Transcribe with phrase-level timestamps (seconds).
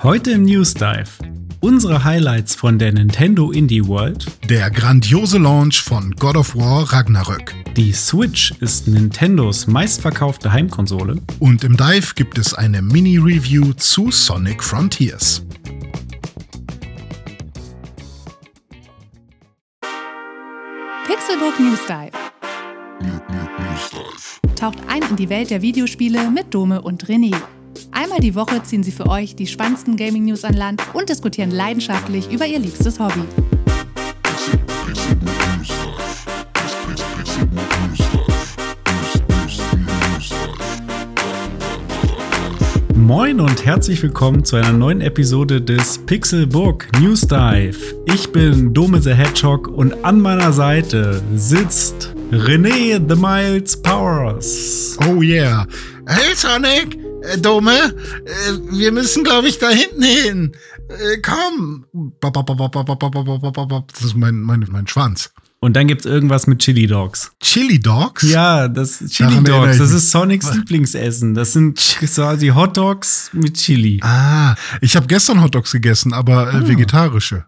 [0.00, 1.08] Heute im News Dive.
[1.58, 4.26] Unsere Highlights von der Nintendo Indie World.
[4.48, 7.52] Der grandiose Launch von God of War Ragnarök.
[7.74, 11.20] Die Switch ist Nintendos meistverkaufte Heimkonsole.
[11.40, 15.42] Und im Dive gibt es eine Mini-Review zu Sonic Frontiers.
[21.08, 22.12] Pixelbook News Dive.
[24.54, 27.34] Taucht ein in die Welt der Videospiele mit Dome und René.
[27.90, 31.50] Einmal die Woche ziehen sie für euch die spannendsten Gaming News an Land und diskutieren
[31.50, 33.22] leidenschaftlich über ihr liebstes Hobby.
[42.94, 47.78] Moin und herzlich willkommen zu einer neuen Episode des Pixelbook News Dive.
[48.04, 54.98] Ich bin Dome the Hedgehog und an meiner Seite sitzt René The Miles Powers.
[55.08, 55.66] Oh yeah.
[56.06, 56.98] Hey Sonic,
[57.32, 60.52] äh, Dome, äh, wir müssen glaube ich da hinten hin.
[60.88, 61.84] Äh, komm.
[62.20, 65.30] Das ist mein, mein, mein Schwanz.
[65.60, 67.32] Und dann gibt's irgendwas mit Chili Dogs.
[67.40, 68.22] Chili Dogs?
[68.22, 69.78] Ja, das Chili Daran Dogs.
[69.78, 71.34] Das ist Sonics Lieblingsessen.
[71.34, 73.98] Das sind quasi Hot Dogs mit Chili.
[74.04, 76.68] Ah, ich habe gestern Hotdogs gegessen, aber äh, Ah.
[76.68, 77.44] vegetarische.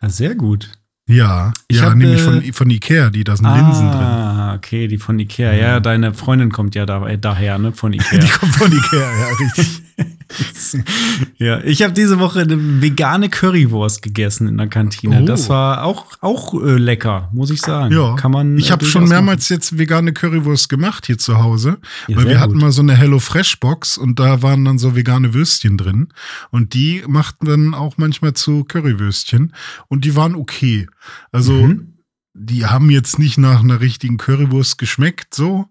[0.00, 0.70] Ah, sehr gut.
[1.08, 4.00] Ja, Ich ja, hab, nämlich äh, von, von Ikea, die da sind Linsen drin.
[4.00, 5.54] Ah, okay, die von Ikea.
[5.54, 7.72] Ja, deine Freundin kommt ja da, äh, daher, ne?
[7.72, 8.18] Von Ikea.
[8.18, 9.82] Die kommen von Ikea, ja, richtig.
[11.38, 15.22] ja, ich habe diese Woche eine vegane Currywurst gegessen in der Kantine.
[15.22, 15.26] Oh.
[15.26, 17.94] Das war auch, auch äh, lecker, muss ich sagen.
[17.94, 18.56] Ja, Kann man.
[18.58, 22.40] ich äh, habe schon mehrmals jetzt vegane Currywurst gemacht hier zu Hause, Ja, weil wir
[22.40, 22.62] hatten gut.
[22.62, 26.08] mal so eine Hello Fresh Box und da waren dann so vegane Würstchen drin
[26.50, 29.54] und die machten dann auch manchmal zu Currywürstchen
[29.88, 30.86] und die waren okay.
[31.32, 31.94] Also Mhm.
[32.34, 35.66] die haben jetzt nicht nach einer richtigen Currywurst geschmeckt so,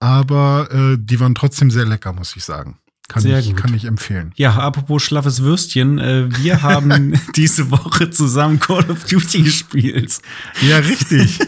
[0.00, 2.78] aber äh, die waren trotzdem sehr lecker, muss ich sagen.
[3.08, 3.56] Kann Sehr ich gut.
[3.56, 4.32] kann ich empfehlen.
[4.36, 10.18] Ja, apropos schlaffes Würstchen, äh, wir haben diese Woche zusammen Call of Duty gespielt.
[10.60, 11.38] Ja, richtig.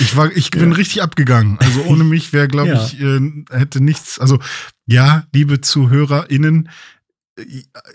[0.00, 1.58] Ich war, ich bin richtig abgegangen.
[1.60, 2.84] Also ohne mich wäre, glaube Ja.
[2.84, 3.20] ich, äh,
[3.50, 4.18] hätte nichts.
[4.18, 4.40] Also
[4.86, 6.68] ja, liebe ZuhörerInnen,
[7.38, 7.44] äh,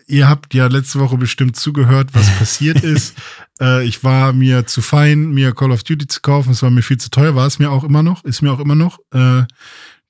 [0.07, 3.13] ihr habt ja letzte Woche bestimmt zugehört, was passiert ist.
[3.59, 6.51] Äh, ich war mir zu fein, mir Call of Duty zu kaufen.
[6.53, 7.35] Es war mir viel zu teuer.
[7.35, 8.23] War es mir auch immer noch.
[8.23, 8.99] Ist mir auch immer noch.
[9.13, 9.43] Äh,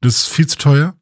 [0.01, 0.95] das ist viel zu teuer.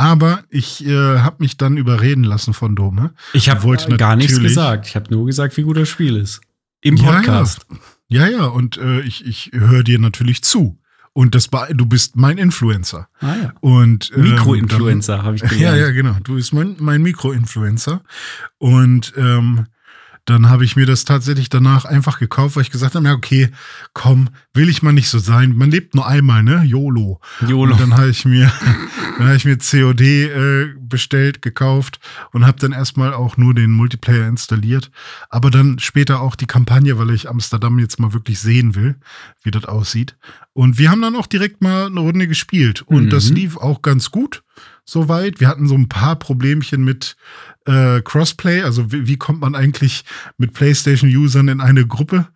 [0.00, 3.12] Aber ich äh, habe mich dann überreden lassen von Dome.
[3.34, 4.86] Ich habe gar nichts gesagt.
[4.86, 6.40] Ich habe nur gesagt, wie gut das Spiel ist.
[6.80, 7.66] Im Ja, Podcast.
[8.08, 10.78] Ja, ja, und äh, ich, ich höre dir natürlich zu.
[11.12, 13.08] Und das du bist mein Influencer.
[13.20, 13.52] Ah, ja.
[13.60, 15.60] Und ähm, Mikroinfluencer habe ich gelernt.
[15.60, 16.16] Ja, ja, genau.
[16.22, 18.00] Du bist mein, mein Mikroinfluencer.
[18.56, 19.66] Und ähm,
[20.30, 23.50] dann habe ich mir das tatsächlich danach einfach gekauft, weil ich gesagt habe, ja, okay,
[23.92, 25.54] komm, will ich mal nicht so sein.
[25.56, 26.62] Man lebt nur einmal, ne?
[26.64, 27.20] YOLO.
[27.46, 27.72] YOLO.
[27.72, 28.50] Und dann habe ich mir,
[29.18, 32.00] dann habe ich mir COD äh, bestellt, gekauft
[32.32, 34.90] und habe dann erstmal auch nur den Multiplayer installiert,
[35.28, 38.96] aber dann später auch die Kampagne, weil ich Amsterdam jetzt mal wirklich sehen will,
[39.42, 40.16] wie das aussieht.
[40.52, 43.10] Und wir haben dann auch direkt mal eine Runde gespielt und Mhm.
[43.10, 44.42] das lief auch ganz gut
[44.84, 45.38] soweit.
[45.40, 47.16] Wir hatten so ein paar Problemchen mit
[47.70, 50.04] äh, Crossplay, also wie, wie kommt man eigentlich
[50.38, 52.26] mit PlayStation-Usern in eine Gruppe?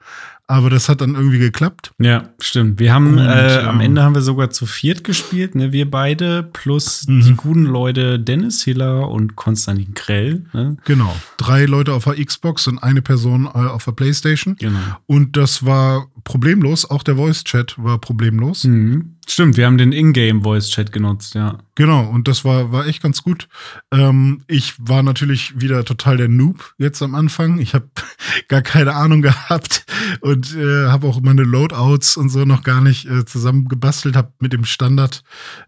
[0.46, 1.92] Aber das hat dann irgendwie geklappt.
[1.98, 2.78] Ja, stimmt.
[2.78, 5.72] Wir haben Und, äh, am Ende haben wir sogar zu viert gespielt, ne?
[5.72, 7.22] Wir beide plus Mhm.
[7.22, 10.44] die guten Leute Dennis Hiller und Konstantin Krell.
[10.52, 10.76] Ne?
[10.84, 11.16] Genau.
[11.38, 14.56] Drei Leute auf der Xbox und eine Person äh, auf der PlayStation.
[14.58, 14.78] Genau.
[15.06, 16.90] Und das war problemlos.
[16.90, 18.64] Auch der Voice-Chat war problemlos.
[18.64, 19.14] Mhm.
[19.26, 21.58] Stimmt, wir haben den Ingame Voice Chat genutzt, ja.
[21.76, 22.04] Genau.
[22.08, 23.48] Und das war, war echt ganz gut.
[23.90, 27.58] Ähm, ich war natürlich wieder total der Noob jetzt am Anfang.
[27.58, 27.88] Ich habe
[28.48, 29.86] gar keine Ahnung gehabt
[30.20, 34.14] und äh, habe auch meine Loadouts und so noch gar nicht äh, zusammengebastelt.
[34.14, 35.22] Habe mit dem Standard,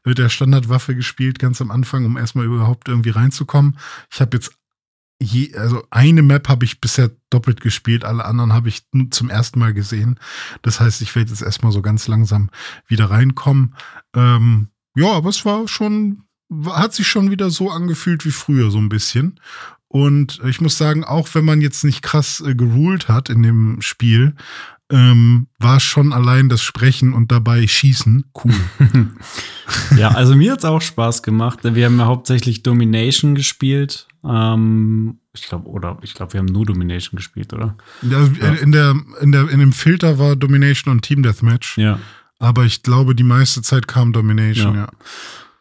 [0.04, 3.78] mit der Standardwaffe gespielt ganz am Anfang, um erstmal überhaupt irgendwie reinzukommen.
[4.12, 4.52] Ich habe jetzt
[5.20, 9.58] je, also eine Map habe ich bisher doppelt gespielt, alle anderen habe ich zum ersten
[9.58, 10.18] Mal gesehen.
[10.62, 12.50] Das heißt, ich werde jetzt erstmal so ganz langsam
[12.86, 13.74] wieder reinkommen.
[14.14, 16.22] Ähm, ja, aber es war schon,
[16.66, 19.40] hat sich schon wieder so angefühlt wie früher, so ein bisschen.
[19.88, 23.80] Und ich muss sagen, auch wenn man jetzt nicht krass äh, geruled hat in dem
[23.80, 24.34] Spiel,
[24.90, 28.54] ähm, war schon allein das Sprechen und dabei Schießen cool.
[29.96, 31.60] ja, also mir hat's auch Spaß gemacht.
[31.62, 34.06] Wir haben ja hauptsächlich Domination gespielt.
[34.24, 37.76] Ähm, ich glaube, oder ich glaube, wir haben nur Domination gespielt, oder?
[38.02, 38.24] Ja,
[38.62, 41.78] In, der, in, der, in dem Filter war Domination und Team Deathmatch.
[41.78, 41.98] Ja.
[42.38, 44.80] Aber ich glaube, die meiste Zeit kam Domination, Ja.
[44.82, 44.88] ja.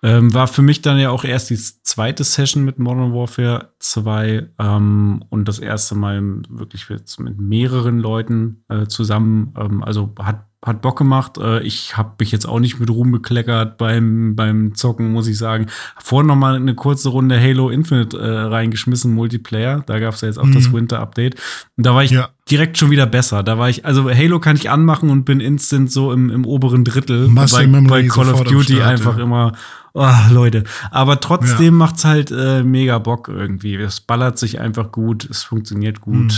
[0.05, 4.49] Ähm, war für mich dann ja auch erst die zweite Session mit Modern Warfare 2
[4.59, 6.87] ähm, und das erste Mal wirklich
[7.17, 9.51] mit mehreren Leuten äh, zusammen.
[9.57, 11.37] Ähm, also hat, hat Bock gemacht.
[11.37, 15.37] Äh, ich habe mich jetzt auch nicht mit Ruhm bekleckert beim, beim Zocken, muss ich
[15.37, 15.67] sagen.
[15.99, 19.83] Vorhin noch mal eine kurze Runde Halo Infinite äh, reingeschmissen, Multiplayer.
[19.85, 20.55] Da gab es ja jetzt auch mhm.
[20.55, 21.35] das Winter-Update.
[21.77, 22.29] Und da war ich ja.
[22.49, 23.43] direkt schon wieder besser.
[23.43, 26.83] Da war ich, also Halo kann ich anmachen und bin instant so im, im oberen
[26.83, 27.29] Drittel.
[27.29, 29.23] Bei, bei, Call of Duty Start, einfach ja.
[29.23, 29.51] immer
[29.93, 30.63] oh, Leute.
[30.89, 31.71] Aber trotzdem ja.
[31.71, 33.75] macht's halt äh, mega Bock irgendwie.
[33.75, 36.15] Es ballert sich einfach gut, es funktioniert gut.
[36.15, 36.31] Mhm.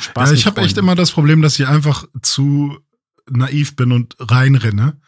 [0.00, 0.30] Spaß.
[0.30, 2.78] Ja, ich habe echt immer das Problem, dass ich einfach zu
[3.36, 5.00] naiv bin und reinrenne.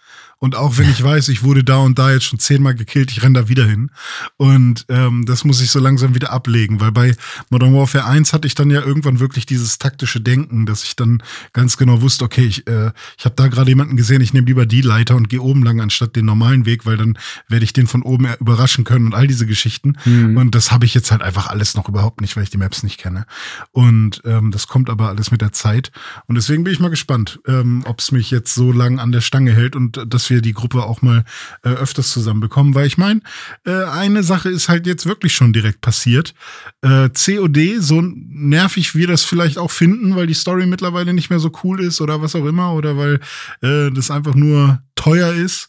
[0.42, 3.22] Und auch wenn ich weiß, ich wurde da und da jetzt schon zehnmal gekillt, ich
[3.22, 3.92] renne da wieder hin.
[4.38, 7.14] Und ähm, das muss ich so langsam wieder ablegen, weil bei
[7.50, 11.22] Modern Warfare 1 hatte ich dann ja irgendwann wirklich dieses taktische Denken, dass ich dann
[11.52, 14.66] ganz genau wusste, okay, ich, äh, ich habe da gerade jemanden gesehen, ich nehme lieber
[14.66, 17.16] die Leiter und gehe oben lang anstatt den normalen Weg, weil dann
[17.46, 19.96] werde ich den von oben überraschen können und all diese Geschichten.
[20.04, 20.36] Mhm.
[20.36, 22.82] Und das habe ich jetzt halt einfach alles noch überhaupt nicht, weil ich die Maps
[22.82, 23.26] nicht kenne.
[23.70, 25.92] Und ähm, das kommt aber alles mit der Zeit.
[26.26, 29.20] Und deswegen bin ich mal gespannt, ähm, ob es mich jetzt so lang an der
[29.20, 31.24] Stange hält und dass wir die Gruppe auch mal
[31.62, 33.20] äh, öfters zusammenbekommen, weil ich meine,
[33.66, 36.34] äh, eine Sache ist halt jetzt wirklich schon direkt passiert.
[36.82, 41.40] Äh, COD, so nervig wir das vielleicht auch finden, weil die Story mittlerweile nicht mehr
[41.40, 43.20] so cool ist oder was auch immer, oder weil
[43.60, 45.68] äh, das einfach nur teuer ist.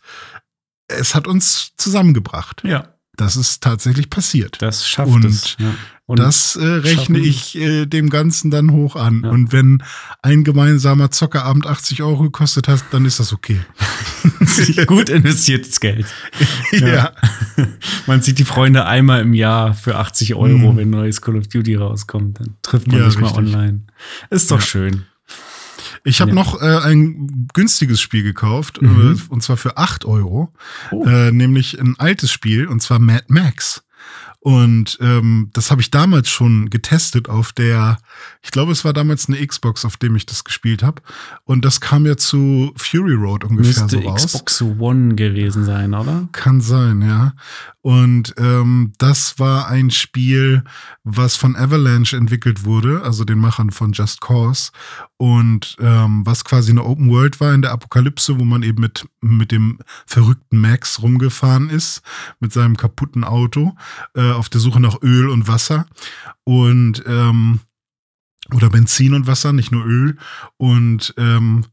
[0.87, 2.61] Es hat uns zusammengebracht.
[2.63, 2.93] Ja.
[3.15, 4.61] Das ist tatsächlich passiert.
[4.61, 5.55] Das schafft Und es.
[5.59, 5.75] Ja.
[6.05, 7.23] Und das äh, rechne schaffen.
[7.23, 9.21] ich äh, dem Ganzen dann hoch an.
[9.23, 9.29] Ja.
[9.29, 9.83] Und wenn
[10.21, 13.61] ein gemeinsamer Zockerabend 80 Euro gekostet hat, dann ist das okay.
[14.87, 16.05] Gut investiertes Geld.
[16.71, 16.87] ja.
[16.87, 17.11] ja.
[18.07, 20.77] Man sieht die Freunde einmal im Jahr für 80 Euro, mhm.
[20.77, 22.39] wenn neues Call of Duty rauskommt.
[22.39, 23.81] Dann trifft man sich mal online.
[24.29, 25.05] Ist doch schön.
[26.03, 26.35] Ich habe ja.
[26.35, 29.17] noch äh, ein günstiges Spiel gekauft, mhm.
[29.17, 30.53] äh, und zwar für 8 Euro.
[30.91, 31.05] Oh.
[31.05, 33.83] Äh, nämlich ein altes Spiel, und zwar Mad Max.
[34.43, 37.97] Und ähm, das habe ich damals schon getestet auf der,
[38.41, 41.01] ich glaube, es war damals eine Xbox, auf dem ich das gespielt habe.
[41.45, 44.25] Und das kam ja zu Fury Road ungefähr Müsste so raus.
[44.25, 46.27] Xbox One gewesen sein, oder?
[46.33, 47.35] Kann sein, ja.
[47.79, 50.65] Und ähm, das war ein Spiel,
[51.05, 54.71] was von Avalanche entwickelt wurde, also den Machern von Just Cause.
[55.17, 59.07] Und ähm, was quasi eine Open World war in der Apokalypse, wo man eben mit,
[59.21, 62.01] mit dem verrückten Max rumgefahren ist,
[62.39, 63.75] mit seinem kaputten Auto,
[64.15, 65.85] äh, auf der Suche nach Öl und Wasser.
[66.43, 67.61] Und ähm,
[68.53, 70.17] oder Benzin und Wasser, nicht nur Öl.
[70.57, 71.65] Und ähm,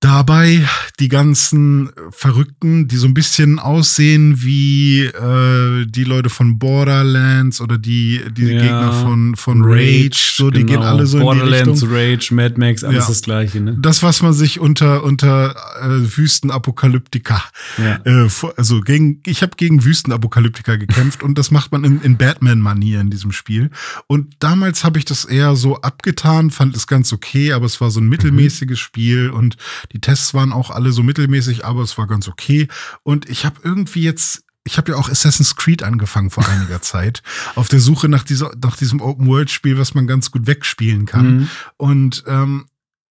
[0.00, 0.62] dabei
[1.00, 7.78] die ganzen Verrückten, die so ein bisschen aussehen wie äh, die Leute von Borderlands oder
[7.78, 10.80] die, die ja, Gegner von, von Rage, Rage so, die genau.
[10.80, 13.08] gehen alle so Borderlands, in die Rage, Mad Max, alles ja.
[13.08, 13.76] das gleiche, ne?
[13.80, 17.42] Das, was man sich unter, unter äh, Wüstenapokalyptika,
[17.78, 18.00] ja.
[18.04, 23.00] äh, also gegen, ich habe gegen Wüstenapokalyptika gekämpft und das macht man in, in Batman-Manier
[23.00, 23.70] in diesem Spiel.
[24.06, 27.90] Und damals habe ich das eher so abgetan, fand es ganz okay, aber es war
[27.90, 28.82] so ein mittelmäßiges mhm.
[28.82, 29.56] Spiel und
[29.92, 32.68] die Tests waren auch alle so mittelmäßig, aber es war ganz okay.
[33.02, 37.22] Und ich habe irgendwie jetzt ich habe ja auch Assassin's Creed angefangen vor einiger Zeit,
[37.54, 41.36] auf der Suche nach, dieser, nach diesem Open-World-Spiel, was man ganz gut wegspielen kann.
[41.36, 41.48] Mhm.
[41.76, 42.66] Und ähm,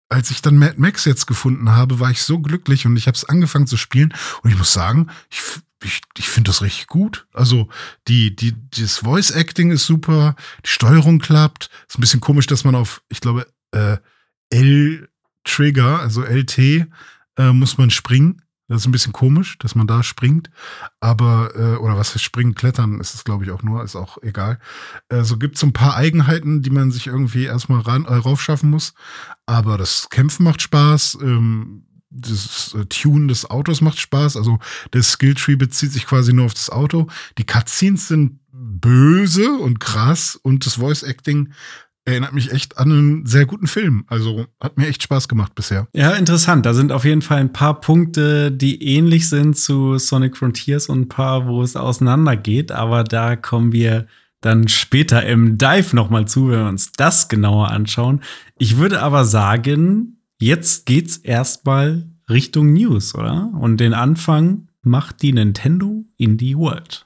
[0.09, 3.15] als ich dann Mad Max jetzt gefunden habe, war ich so glücklich und ich habe
[3.15, 4.13] es angefangen zu spielen.
[4.41, 5.41] Und ich muss sagen, ich,
[5.83, 7.27] ich, ich finde das richtig gut.
[7.33, 7.69] Also
[8.07, 10.35] die, die, das Voice-Acting ist super,
[10.65, 11.69] die Steuerung klappt.
[11.87, 13.97] Ist ein bisschen komisch, dass man auf, ich glaube, äh,
[14.49, 15.09] L
[15.47, 16.87] Trigger, also LT,
[17.37, 18.41] äh, muss man springen.
[18.69, 20.49] Das ist ein bisschen komisch, dass man da springt.
[20.99, 24.17] Aber, äh, oder was heißt springen, klettern ist es, glaube ich, auch nur, ist auch
[24.21, 24.59] egal.
[25.07, 28.69] Äh, so gibt es ein paar Eigenheiten, die man sich irgendwie erstmal ran, äh, raufschaffen
[28.69, 28.93] muss.
[29.45, 31.19] Aber das Kämpfen macht Spaß.
[31.21, 34.35] Ähm, das äh, Tune des Autos macht Spaß.
[34.35, 34.59] Also
[34.91, 37.07] der Skilltree bezieht sich quasi nur auf das Auto.
[37.37, 41.53] Die Cutscenes sind böse und krass und das Voice Acting
[42.07, 44.05] erinnert mich echt an einen sehr guten Film.
[44.07, 45.87] Also hat mir echt Spaß gemacht bisher.
[45.93, 46.65] Ja, interessant.
[46.65, 51.01] Da sind auf jeden Fall ein paar Punkte, die ähnlich sind zu Sonic Frontiers und
[51.01, 52.71] ein paar, wo es auseinandergeht.
[52.71, 54.07] Aber da kommen wir
[54.39, 58.21] dann später im Dive nochmal zu, wenn wir uns das genauer anschauen.
[58.57, 63.51] Ich würde aber sagen, jetzt geht's erstmal Richtung News, oder?
[63.59, 67.05] Und den Anfang macht die Nintendo Indie World.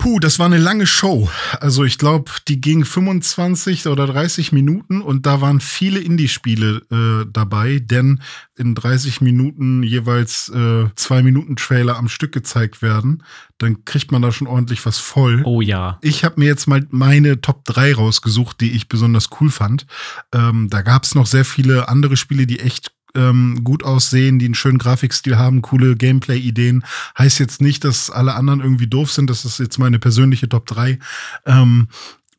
[0.00, 1.28] Puh, das war eine lange Show.
[1.60, 7.26] Also ich glaube, die ging 25 oder 30 Minuten und da waren viele Indie-Spiele äh,
[7.30, 8.22] dabei, denn
[8.56, 13.22] in 30 Minuten jeweils äh, zwei Minuten Trailer am Stück gezeigt werden,
[13.58, 15.42] dann kriegt man da schon ordentlich was voll.
[15.44, 15.98] Oh ja.
[16.00, 19.86] Ich habe mir jetzt mal meine Top 3 rausgesucht, die ich besonders cool fand.
[20.32, 24.46] Ähm, da gab es noch sehr viele andere Spiele, die echt ähm, gut aussehen, die
[24.46, 26.84] einen schönen Grafikstil haben, coole Gameplay-Ideen.
[27.18, 29.30] Heißt jetzt nicht, dass alle anderen irgendwie doof sind.
[29.30, 30.98] Das ist jetzt meine persönliche Top 3.
[31.46, 31.88] Ähm,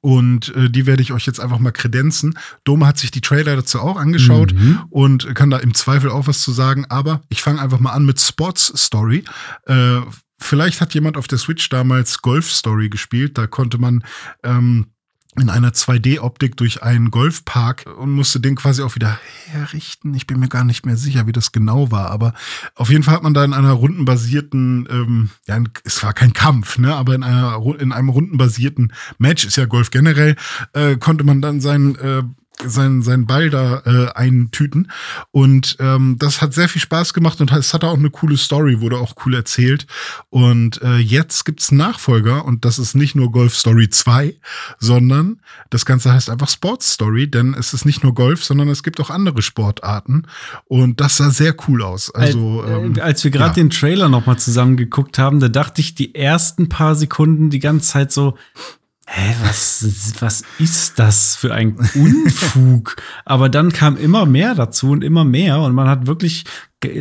[0.01, 2.37] und äh, die werde ich euch jetzt einfach mal kredenzen.
[2.63, 4.81] Dome hat sich die Trailer dazu auch angeschaut mhm.
[4.89, 6.85] und kann da im Zweifel auch was zu sagen.
[6.89, 9.23] Aber ich fange einfach mal an mit Sports Story.
[9.67, 10.01] Äh,
[10.39, 13.37] vielleicht hat jemand auf der Switch damals Golf Story gespielt.
[13.37, 14.03] Da konnte man
[14.43, 14.87] ähm,
[15.39, 20.13] in einer 2D-Optik durch einen Golfpark und musste den quasi auch wieder herrichten.
[20.13, 22.33] Ich bin mir gar nicht mehr sicher, wie das genau war, aber
[22.75, 26.77] auf jeden Fall hat man da in einer rundenbasierten, ähm, ja, es war kein Kampf,
[26.77, 30.35] ne, aber in einer in einem rundenbasierten Match ist ja Golf generell,
[30.73, 32.23] äh, konnte man dann seinen äh,
[32.65, 34.91] sein, sein Ball da äh, eintüten.
[35.31, 38.81] Und ähm, das hat sehr viel Spaß gemacht und es hatte auch eine coole Story,
[38.81, 39.87] wurde auch cool erzählt.
[40.29, 44.35] Und äh, jetzt gibt's einen Nachfolger und das ist nicht nur Golf Story 2,
[44.79, 45.39] sondern
[45.69, 48.99] das Ganze heißt einfach Sports Story, denn es ist nicht nur Golf, sondern es gibt
[48.99, 50.23] auch andere Sportarten.
[50.65, 52.13] Und das sah sehr cool aus.
[52.13, 53.63] Also, äh, ähm, als wir gerade ja.
[53.63, 57.89] den Trailer nochmal zusammen geguckt haben, da dachte ich die ersten paar Sekunden die ganze
[57.89, 58.37] Zeit so,
[59.13, 62.95] hä, was, was ist das für ein Unfug?
[63.25, 66.45] Aber dann kam immer mehr dazu und immer mehr und man hat wirklich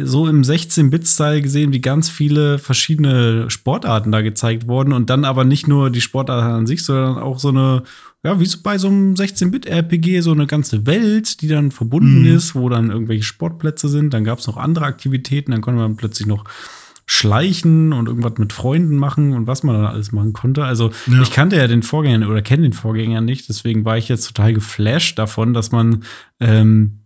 [0.03, 5.45] so im 16-Bit-Style gesehen, wie ganz viele verschiedene Sportarten da gezeigt wurden und dann aber
[5.45, 7.85] nicht nur die Sportarten an sich, sondern auch so eine,
[8.23, 12.37] ja, wie so bei so einem 16-Bit-RPG, so eine ganze Welt, die dann verbunden mhm.
[12.37, 14.13] ist, wo dann irgendwelche Sportplätze sind.
[14.13, 16.45] Dann gab es noch andere Aktivitäten, dann konnte man plötzlich noch
[17.13, 20.65] schleichen und irgendwas mit Freunden machen und was man dann alles machen konnte.
[20.65, 21.21] Also ja.
[21.23, 24.55] ich kannte ja den Vorgänger oder kenne den Vorgänger nicht, deswegen war ich jetzt total
[24.55, 26.05] geflasht davon, dass man
[26.39, 27.01] ähm,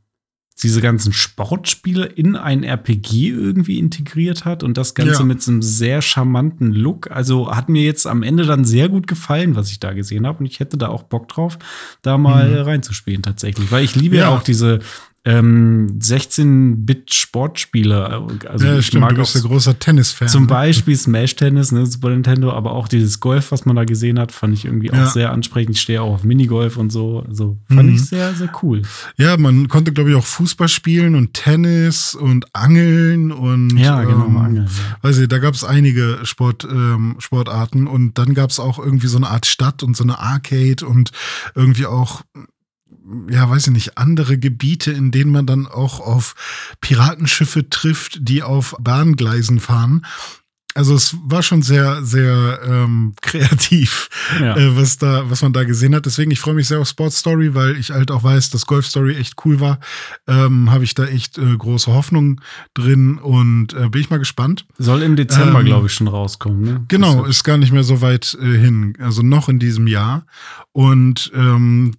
[0.62, 5.24] diese ganzen Sportspiele in ein RPG irgendwie integriert hat und das Ganze ja.
[5.24, 7.10] mit so einem sehr charmanten Look.
[7.10, 10.40] Also hat mir jetzt am Ende dann sehr gut gefallen, was ich da gesehen habe
[10.40, 11.58] und ich hätte da auch Bock drauf,
[12.02, 12.58] da mal mhm.
[12.58, 14.80] reinzuspielen tatsächlich, weil ich liebe ja, ja auch diese
[15.26, 18.26] ähm, 16-Bit-Sportspiele.
[18.48, 20.28] Also ja, stimmt, mag du bist ein großer Tennis-Fan.
[20.28, 20.48] Zum ne?
[20.48, 24.32] Beispiel Smash Tennis, ne, Super Nintendo, aber auch dieses Golf, was man da gesehen hat,
[24.32, 25.02] fand ich irgendwie ja.
[25.02, 25.76] auch sehr ansprechend.
[25.76, 27.24] Ich stehe auch auf Minigolf und so.
[27.26, 27.94] Also fand mhm.
[27.94, 28.82] ich sehr, sehr cool.
[29.16, 34.26] Ja, man konnte, glaube ich, auch Fußball spielen und Tennis und Angeln und ja, genau,
[34.26, 34.66] ähm, Angeln.
[34.66, 35.08] Ja.
[35.08, 39.06] Weiß ich, da gab es einige Sport, ähm, Sportarten und dann gab es auch irgendwie
[39.06, 41.12] so eine Art Stadt und so eine Arcade und
[41.54, 42.20] irgendwie auch
[43.30, 46.34] ja, weiß ich nicht, andere Gebiete, in denen man dann auch auf
[46.80, 50.04] Piratenschiffe trifft, die auf Bahngleisen fahren.
[50.76, 54.08] Also es war schon sehr, sehr ähm, kreativ,
[54.40, 54.56] ja.
[54.56, 56.04] äh, was da, was man da gesehen hat.
[56.04, 58.86] Deswegen, ich freue mich sehr auf Sports Story, weil ich halt auch weiß, dass Golf
[58.86, 59.78] Story echt cool war.
[60.26, 62.40] Ähm, Habe ich da echt äh, große Hoffnung
[62.74, 64.66] drin und äh, bin ich mal gespannt.
[64.76, 66.62] Soll im Dezember, ähm, glaube ich, schon rauskommen.
[66.62, 66.84] Ne?
[66.88, 68.94] Genau, ist gar nicht mehr so weit äh, hin.
[68.98, 70.26] Also noch in diesem Jahr.
[70.72, 71.92] Und ähm,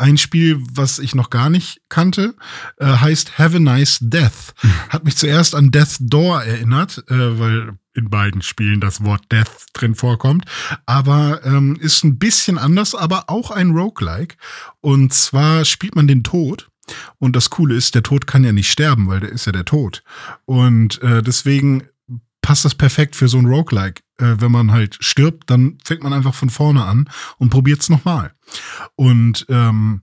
[0.00, 2.34] ein Spiel, was ich noch gar nicht kannte,
[2.78, 4.54] äh, heißt Have a Nice Death.
[4.88, 9.66] Hat mich zuerst an Death Door erinnert, äh, weil in beiden Spielen das Wort Death
[9.72, 10.44] drin vorkommt.
[10.86, 14.36] Aber ähm, ist ein bisschen anders, aber auch ein Roguelike.
[14.80, 16.68] Und zwar spielt man den Tod.
[17.18, 19.64] Und das Coole ist, der Tod kann ja nicht sterben, weil der ist ja der
[19.64, 20.02] Tod.
[20.44, 21.84] Und äh, deswegen
[22.42, 24.02] passt das perfekt für so ein Roguelike.
[24.18, 27.88] Äh, wenn man halt stirbt, dann fängt man einfach von vorne an und probiert es
[27.88, 28.32] nochmal.
[28.96, 30.02] Und ähm,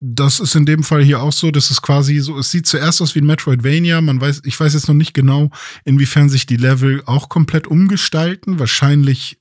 [0.00, 3.02] das ist in dem Fall hier auch so, dass es quasi so, es sieht zuerst
[3.02, 4.00] aus wie ein Metroidvania.
[4.00, 5.50] Man weiß, ich weiß jetzt noch nicht genau,
[5.84, 8.60] inwiefern sich die Level auch komplett umgestalten.
[8.60, 9.38] Wahrscheinlich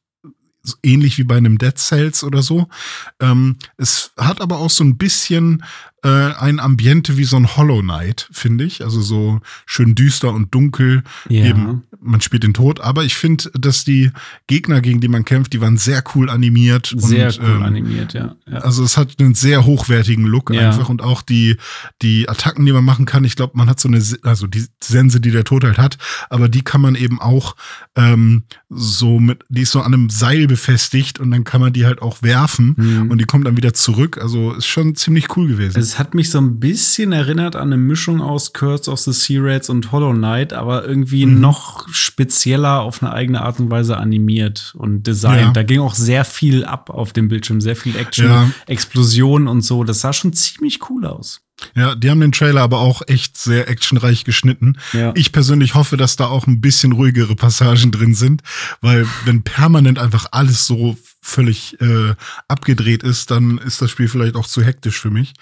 [0.83, 2.67] ähnlich wie bei einem Dead Cells oder so.
[3.21, 5.63] Ähm, es hat aber auch so ein bisschen
[6.03, 8.83] äh, ein Ambiente wie so ein Hollow Knight, finde ich.
[8.83, 11.03] Also so schön düster und dunkel.
[11.27, 11.45] Ja.
[11.45, 12.79] Eben, man spielt den Tod.
[12.81, 14.11] Aber ich finde, dass die
[14.45, 16.93] Gegner, gegen die man kämpft, die waren sehr cool animiert.
[16.95, 18.35] Sehr und, cool ähm, animiert, ja.
[18.45, 18.57] ja.
[18.59, 20.69] Also es hat einen sehr hochwertigen Look ja.
[20.69, 21.57] einfach und auch die,
[22.03, 23.23] die Attacken, die man machen kann.
[23.23, 25.97] Ich glaube, man hat so eine, also die Sense, die der Tod halt hat,
[26.29, 27.55] aber die kann man eben auch
[27.95, 31.85] ähm, so mit, die ist so an einem Seil befestigt und dann kann man die
[31.85, 33.11] halt auch werfen mhm.
[33.11, 34.19] und die kommt dann wieder zurück.
[34.19, 35.86] Also ist schon ziemlich cool gewesen.
[35.87, 39.39] Es hat mich so ein bisschen erinnert an eine Mischung aus Curse of the Sea
[39.41, 41.39] Raids und Hollow Knight, aber irgendwie mhm.
[41.39, 45.41] noch spezieller auf eine eigene Art und Weise animiert und designt.
[45.41, 45.51] Ja.
[45.53, 48.51] Da ging auch sehr viel ab auf dem Bildschirm, sehr viel Action, ja.
[48.65, 49.85] Explosionen und so.
[49.85, 51.39] Das sah schon ziemlich cool aus.
[51.73, 54.77] Ja, die haben den Trailer aber auch echt sehr actionreich geschnitten.
[54.91, 55.13] Ja.
[55.15, 58.43] Ich persönlich hoffe, dass da auch ein bisschen ruhigere Passagen drin sind,
[58.81, 62.15] weil wenn permanent einfach alles so völlig äh,
[62.47, 65.33] abgedreht ist, dann ist das Spiel vielleicht auch zu hektisch für mich.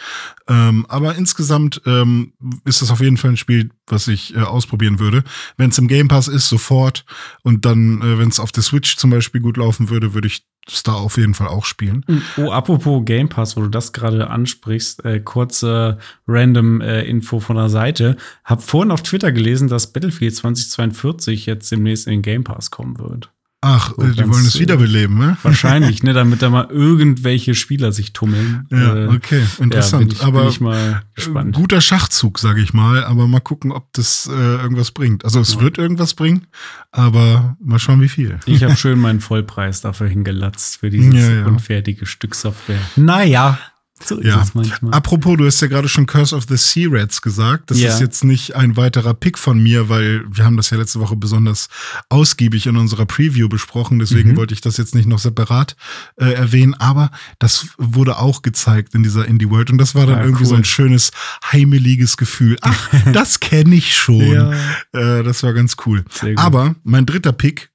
[0.48, 2.34] Ähm, aber insgesamt ähm,
[2.66, 5.24] ist das auf jeden Fall ein Spiel, was ich äh, ausprobieren würde.
[5.58, 7.06] Wenn es im Game Pass ist, sofort.
[7.44, 10.46] Und dann, äh, wenn es auf der Switch zum Beispiel gut laufen würde, würde ich
[10.68, 12.04] es da auf jeden Fall auch spielen.
[12.38, 17.56] Oh, apropos Game Pass, wo du das gerade ansprichst, äh, kurze random äh, Info von
[17.56, 18.18] der Seite.
[18.44, 22.98] Hab vorhin auf Twitter gelesen, dass Battlefield 2042 jetzt demnächst in den Game Pass kommen
[22.98, 23.30] wird.
[23.68, 25.38] Ach, So äh, die wollen es äh, wiederbeleben, ne?
[25.42, 28.68] Wahrscheinlich, ne, damit da mal irgendwelche Spieler sich tummeln.
[28.70, 30.04] Ja, Äh, okay, interessant.
[30.04, 31.56] Ja, bin ich, aber bin gespannt.
[31.56, 33.04] guter Schachzug, sage ich mal.
[33.04, 35.26] Aber mal gucken, ob das äh, irgendwas bringt.
[35.26, 35.62] Also es Ja.
[35.62, 36.46] wird irgendwas bringen,
[36.92, 38.40] aber mal schauen, wie viel.
[38.46, 41.46] Ich habe schön meinen Vollpreis dafür hingelatzt für dieses ja.
[41.46, 42.78] unfertige Stück Software.
[42.96, 43.58] Naja,
[44.04, 44.42] so ist Ja.
[44.42, 44.94] es manchmal.
[44.94, 47.72] Apropos, du hast ja gerade schon Curse of the Sea Rats gesagt.
[47.72, 47.94] Das Ja.
[47.94, 51.16] ist jetzt nicht ein weiterer Pick von mir, weil wir haben das ja letzte Woche
[51.16, 51.70] besonders
[52.10, 54.00] ausgiebig in unserer Preview besprochen.
[54.00, 54.36] Deswegen Mhm.
[54.38, 55.78] wollte ich das jetzt nicht noch separat
[56.18, 56.74] äh, erwähnen.
[56.74, 57.10] Aber
[57.40, 60.50] das wurde auch gezeigt in dieser Indie World und das war dann Ah, irgendwie cool.
[60.50, 61.12] so ein schönes
[61.52, 62.58] heimeliges Gefühl.
[62.62, 64.20] Ach, das kenne ich schon.
[64.30, 64.52] Ja.
[64.92, 66.04] Äh, das war ganz cool.
[66.36, 67.70] Aber mein dritter Pick,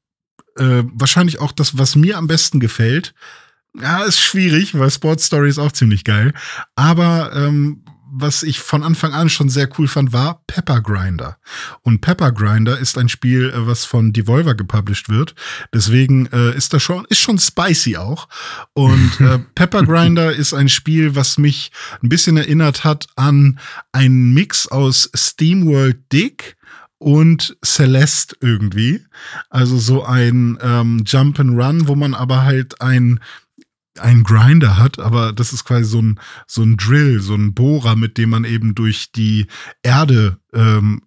[0.59, 3.15] äh, wahrscheinlich auch das, was mir am besten gefällt.
[3.75, 6.33] Ja, ist schwierig, weil Sports Story ist auch ziemlich geil.
[6.75, 11.39] Aber ähm, was ich von Anfang an schon sehr cool fand, war Pepper Grinder.
[11.83, 15.35] Und Pepper Grinder ist ein Spiel, äh, was von Devolver gepublished wird.
[15.73, 18.29] Deswegen äh, ist das schon, ist schon spicy auch.
[18.73, 21.71] Und äh, Pepper Grinder ist ein Spiel, was mich
[22.03, 23.61] ein bisschen erinnert hat an
[23.93, 26.57] einen Mix aus SteamWorld Dig
[26.99, 29.05] und Celeste irgendwie.
[29.49, 33.21] Also so ein ähm, Jump and Run, wo man aber halt ein
[34.01, 37.97] ein Grinder hat, aber das ist quasi so ein so ein Drill, so ein Bohrer,
[37.97, 39.47] mit dem man eben durch die
[39.83, 41.03] Erde ähm,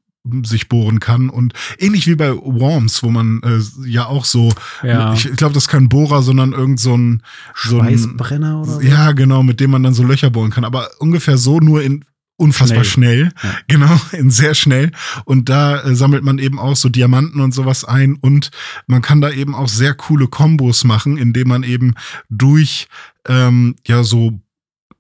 [0.46, 5.14] sich bohren kann und ähnlich wie bei Worms, wo man äh, ja auch so, Ja.
[5.14, 7.24] ich glaube, das ist kein Bohrer, sondern irgend so ein
[7.62, 8.82] so ein, Schweißbrenner oder so?
[8.82, 10.64] ja, genau, mit dem man dann so Löcher bohren kann.
[10.64, 12.06] Aber ungefähr so nur in
[12.38, 13.32] unfassbar schnell.
[13.44, 13.56] Ja.
[13.68, 14.92] Genau, in sehr schnell.
[15.26, 18.16] Und da äh, sammelt man eben auch so Diamanten und sowas ein.
[18.16, 18.52] Und
[18.88, 21.96] man kann da eben auch sehr coole Kombos machen, indem man eben
[22.30, 22.88] durch
[23.28, 24.40] ähm, ja so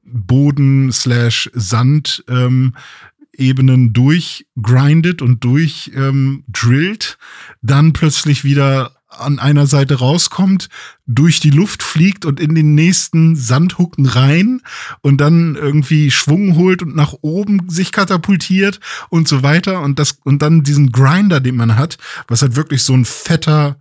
[0.04, 2.74] Boden slash Sand ähm,
[3.36, 7.18] Ebenen durchgrindet und durch ähm, drillt,
[7.64, 10.70] dann plötzlich wieder an einer Seite rauskommt,
[11.06, 14.62] durch die Luft fliegt und in den nächsten Sandhucken rein
[15.02, 18.80] und dann irgendwie Schwung holt und nach oben sich katapultiert
[19.10, 19.82] und so weiter.
[19.82, 23.78] Und das und dann diesen Grinder, den man hat, was halt wirklich so ein fetter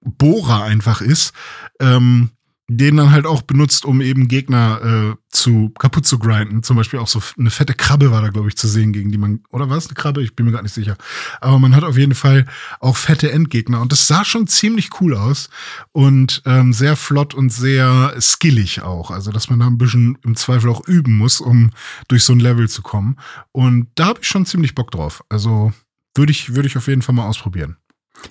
[0.00, 1.32] Bohrer einfach ist,
[1.80, 2.30] ähm,
[2.68, 6.62] den dann halt auch benutzt, um eben Gegner äh, zu kaputt zu grinden.
[6.62, 9.18] Zum Beispiel auch so eine fette Krabbe war da, glaube ich, zu sehen, gegen die
[9.18, 9.40] man.
[9.50, 10.22] Oder war es eine Krabbe?
[10.22, 10.96] Ich bin mir gar nicht sicher.
[11.40, 12.46] Aber man hat auf jeden Fall
[12.80, 13.80] auch fette Endgegner.
[13.80, 15.48] Und das sah schon ziemlich cool aus.
[15.92, 19.10] Und ähm, sehr flott und sehr skillig auch.
[19.10, 21.70] Also, dass man da ein bisschen im Zweifel auch üben muss, um
[22.08, 23.16] durch so ein Level zu kommen.
[23.52, 25.22] Und da habe ich schon ziemlich Bock drauf.
[25.28, 25.72] Also
[26.14, 27.76] würde ich, würde ich auf jeden Fall mal ausprobieren.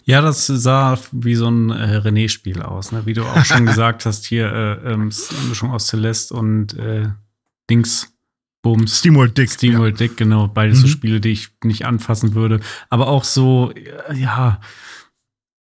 [0.03, 3.03] Ja, das sah wie so ein äh, René-Spiel aus, ne?
[3.05, 4.51] Wie du auch schon gesagt hast, hier
[4.83, 5.11] äh, ähm,
[5.49, 7.07] Mischung aus Celeste und äh,
[7.69, 8.11] Dings,
[8.61, 8.99] Bums.
[8.99, 9.51] Steamworld Dick.
[9.51, 10.47] SteamWorld Dick, genau.
[10.47, 10.91] Beides so Mhm.
[10.91, 12.59] Spiele, die ich nicht anfassen würde.
[12.89, 13.71] Aber auch so,
[14.09, 14.59] äh, ja,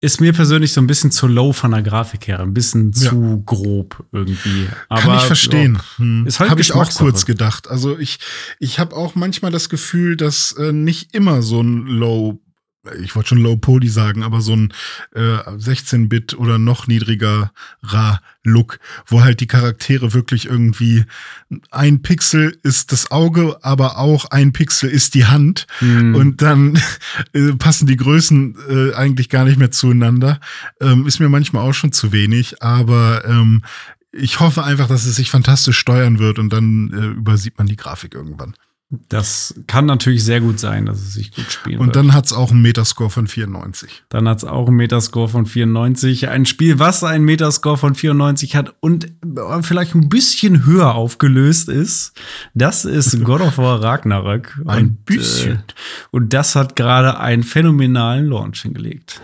[0.01, 2.39] ist mir persönlich so ein bisschen zu low von der Grafik her.
[2.39, 3.09] Ein bisschen Ja.
[3.09, 4.67] zu grob irgendwie.
[4.89, 5.75] Aber, Kann ich verstehen.
[5.75, 6.25] Ja, Hm.
[6.39, 7.03] Halt habe ich auch Geschmackssache.
[7.03, 7.67] kurz gedacht.
[7.67, 8.19] Also ich,
[8.59, 12.39] ich habe auch manchmal das Gefühl, dass äh, nicht immer so ein Low,
[13.01, 14.73] ich wollte schon Low Poly sagen, aber so ein
[15.13, 17.51] äh, 16-Bit oder noch niedrigerer
[18.43, 21.05] Look, wo halt die Charaktere wirklich irgendwie
[21.69, 25.67] ein Pixel ist das Auge, aber auch ein Pixel ist die Hand.
[25.79, 26.15] Hm.
[26.15, 26.79] Und dann
[27.33, 30.39] äh, passen die Größen äh, eigentlich gar nicht mehr zueinander.
[30.79, 33.63] Ähm, ist mir manchmal auch schon zu wenig, aber ähm,
[34.11, 37.75] ich hoffe einfach, dass es sich fantastisch steuern wird und dann äh, übersieht man die
[37.75, 38.55] Grafik irgendwann.
[38.89, 42.51] Das kann natürlich sehr gut sein, dass es sich gut spielen Und dann hat's auch
[42.51, 44.03] einen Metascore von 94.
[44.07, 46.29] Dann hat es auch einen Metascore von 94.
[46.29, 49.11] Ein Spiel, was einen Metascore von 94 hat und
[49.61, 52.13] vielleicht ein bisschen höher aufgelöst ist,
[52.53, 54.61] das ist God of War Ragnarök.
[54.65, 55.57] Ein und, bisschen.
[55.57, 55.61] Äh,
[56.11, 59.21] und das hat gerade einen phänomenalen Launch hingelegt.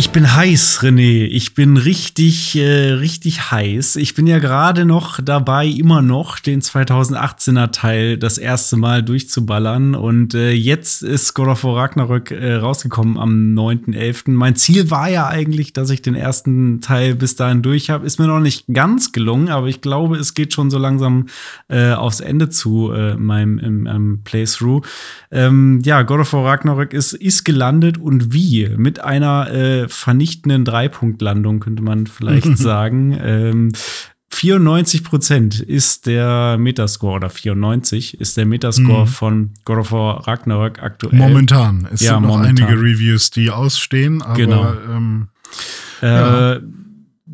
[0.00, 1.26] Ich bin heiß, René.
[1.26, 3.96] Ich bin richtig, äh, richtig heiß.
[3.96, 9.96] Ich bin ja gerade noch dabei, immer noch den 2018er Teil das erste Mal durchzuballern.
[9.96, 14.30] Und äh, jetzt ist God of War Ragnarök äh, rausgekommen am 9.11.
[14.30, 18.06] Mein Ziel war ja eigentlich, dass ich den ersten Teil bis dahin durch habe.
[18.06, 21.26] Ist mir noch nicht ganz gelungen, aber ich glaube, es geht schon so langsam
[21.66, 24.86] äh, aufs Ende zu äh, meinem im, im Playthrough.
[25.32, 28.68] Ähm, ja, God of War Ragnarök ist, ist gelandet und wie?
[28.76, 33.18] Mit einer äh, vernichtenden Dreipunktlandung, könnte man vielleicht sagen.
[33.20, 33.72] Ähm,
[34.30, 39.06] 94 Prozent ist der Metascore oder 94 ist der Metascore Mhm.
[39.06, 41.16] von God of War Ragnarok aktuell.
[41.18, 41.88] Momentan.
[41.90, 42.66] Es Ja, sind noch momentan.
[42.66, 44.72] einige Reviews, die ausstehen, aber Genau.
[44.90, 45.28] ähm,
[46.02, 46.60] Äh,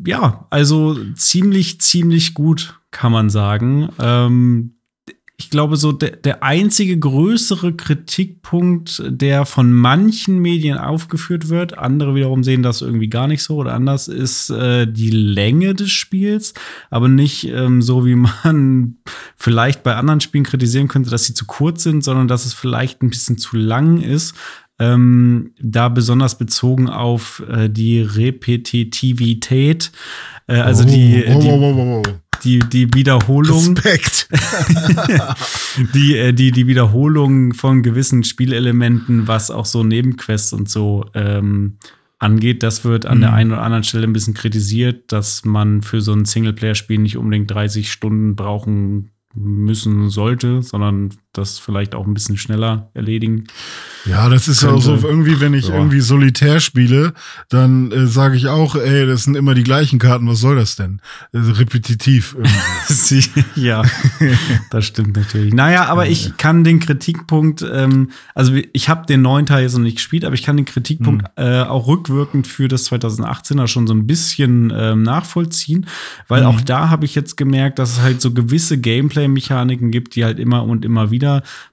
[0.07, 3.89] ja, also ziemlich, ziemlich gut, kann man sagen.
[3.99, 4.74] Ähm,
[5.37, 12.15] ich glaube, so der, der einzige größere Kritikpunkt, der von manchen Medien aufgeführt wird, andere
[12.15, 16.53] wiederum sehen das irgendwie gar nicht so oder anders, ist äh, die Länge des Spiels,
[16.89, 18.97] aber nicht ähm, so, wie man
[19.35, 23.01] vielleicht bei anderen Spielen kritisieren könnte, dass sie zu kurz sind, sondern dass es vielleicht
[23.01, 24.35] ein bisschen zu lang ist.
[24.77, 29.91] Ähm, da besonders bezogen auf äh, die Repetitivität,
[30.47, 32.03] äh, also oh, die, oh, die, oh.
[32.43, 34.29] Die, die Wiederholung, Respekt.
[35.93, 41.77] die, äh, die, die Wiederholung von gewissen Spielelementen, was auch so Nebenquests und so ähm,
[42.19, 43.35] angeht, das wird an der Mhm.
[43.35, 47.51] einen oder anderen Stelle ein bisschen kritisiert, dass man für so ein Singleplayer-Spiel nicht unbedingt
[47.51, 53.45] 30 Stunden brauchen müssen sollte, sondern das vielleicht auch ein bisschen schneller erledigen.
[54.05, 55.75] Ja, das ist ja auch so irgendwie, wenn ich Ja.
[55.75, 57.13] irgendwie solitär spiele,
[57.49, 60.75] dann äh, sage ich auch, ey, das sind immer die gleichen Karten, was soll das
[60.75, 61.01] denn?
[61.33, 62.35] Also repetitiv
[63.55, 63.83] ja,
[64.69, 65.53] das stimmt natürlich.
[65.53, 69.79] Naja, aber ich kann den Kritikpunkt, ähm, also ich habe den neuen Teil jetzt noch
[69.81, 73.93] nicht gespielt, aber ich kann den Kritikpunkt äh, auch rückwirkend für das 2018er schon so
[73.93, 75.87] ein bisschen ähm, nachvollziehen,
[76.27, 76.47] weil Mhm.
[76.47, 80.37] auch da habe ich jetzt gemerkt, dass es halt so gewisse Gameplay-Mechaniken gibt, die halt
[80.39, 81.24] immer und immer wieder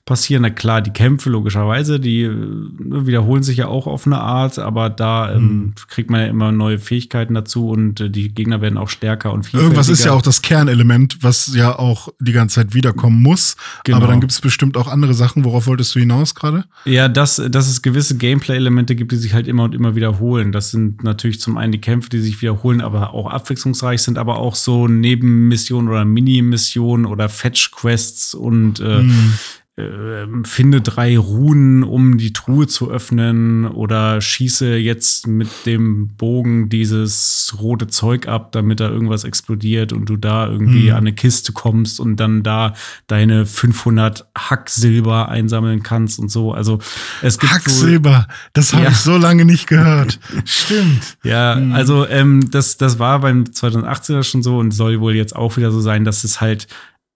[0.04, 0.42] passieren.
[0.42, 4.90] Na klar, die Kämpfe logischerweise, die äh, wiederholen sich ja auch auf eine Art, aber
[4.90, 8.88] da ähm, kriegt man ja immer neue Fähigkeiten dazu und äh, die Gegner werden auch
[8.88, 9.64] stärker und vielfältiger.
[9.64, 13.56] Irgendwas ist ja auch das Kernelement, was ja auch die ganze Zeit wiederkommen muss.
[13.84, 13.98] Genau.
[13.98, 15.44] Aber dann gibt es bestimmt auch andere Sachen.
[15.44, 16.64] Worauf wolltest du hinaus gerade?
[16.84, 20.52] Ja, dass, dass es gewisse Gameplay-Elemente gibt, die sich halt immer und immer wiederholen.
[20.52, 24.38] Das sind natürlich zum einen die Kämpfe, die sich wiederholen, aber auch abwechslungsreich sind, aber
[24.38, 29.34] auch so Nebenmissionen oder Mini-Missionen oder Fetch-Quests und äh, Mhm.
[29.76, 36.68] Äh, finde drei Runen, um die Truhe zu öffnen oder schieße jetzt mit dem Bogen
[36.68, 40.90] dieses rote Zeug ab, damit da irgendwas explodiert und du da irgendwie Mhm.
[40.90, 42.74] an eine Kiste kommst und dann da
[43.06, 46.52] deine 500 Hack Silber einsammeln kannst und so.
[46.52, 46.78] Also
[47.22, 48.90] es gibt wohl- Hacksilber, das habe Ja.
[48.90, 50.20] ich so lange nicht gehört.
[50.44, 51.16] Stimmt.
[51.24, 51.72] ja, Mhm.
[51.72, 55.70] also ähm, das, das war beim 2018er schon so und soll wohl jetzt auch wieder
[55.72, 56.66] so sein, dass es halt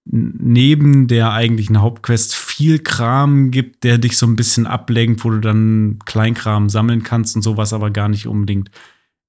[0.08, 5.40] neben der eigentlichen Hauptquest viel Kram gibt, der dich so ein bisschen ablenkt, wo du
[5.40, 8.70] dann Kleinkram sammeln kannst und sowas aber gar nicht unbedingt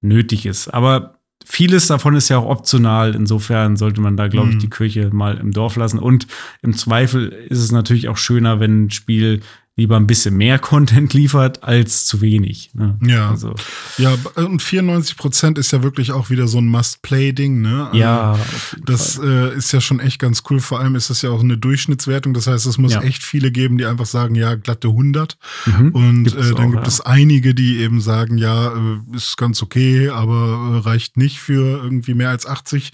[0.00, 0.68] nötig ist.
[0.68, 3.14] Aber vieles davon ist ja auch optional.
[3.16, 4.60] Insofern sollte man da, glaube ich, Mhm.
[4.60, 5.98] die Kirche mal im Dorf lassen.
[5.98, 6.28] Und
[6.62, 9.40] im Zweifel ist es natürlich auch schöner, wenn ein Spiel
[9.78, 12.70] lieber ein bisschen mehr Content liefert als zu wenig.
[12.74, 12.98] Ne?
[13.02, 13.30] Ja.
[13.30, 13.54] Also,
[13.96, 17.86] Ja, und 94 Prozent ist ja wirklich auch wieder so ein Must-Play-Ding, ne?
[17.86, 18.38] Also ja,
[18.84, 20.58] Das äh, ist ja schon echt ganz cool.
[20.60, 22.34] Vor allem ist das ja auch eine Durchschnittswertung.
[22.34, 23.02] Das heißt, es muss Ja.
[23.02, 25.38] echt viele geben, die einfach sagen, ja, glatte 100.
[25.66, 25.90] Mhm.
[25.92, 26.88] Und Gibt äh, dann auch, gibt ja.
[26.88, 31.80] es einige, die eben sagen, ja, äh, ist ganz okay, aber äh, reicht nicht für
[31.84, 32.90] irgendwie mehr als 80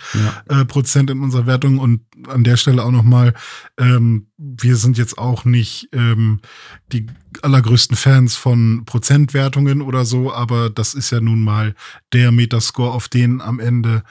[0.49, 0.61] Ja.
[0.61, 1.79] äh, Prozent in unserer Wertung.
[1.79, 3.33] Und an der Stelle auch nochmal,
[3.79, 6.41] ähm, wir sind jetzt auch nicht ähm,
[6.93, 7.07] die
[7.43, 11.75] allergrößten Fans von Prozentwertungen oder so, aber das ist ja nun mal
[12.13, 14.03] der Metascore, auf den am Ende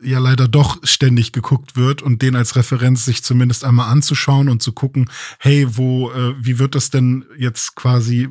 [0.00, 4.62] ja leider doch ständig geguckt wird und den als Referenz sich zumindest einmal anzuschauen und
[4.62, 8.28] zu gucken, hey, wo, äh, wie wird das denn jetzt quasi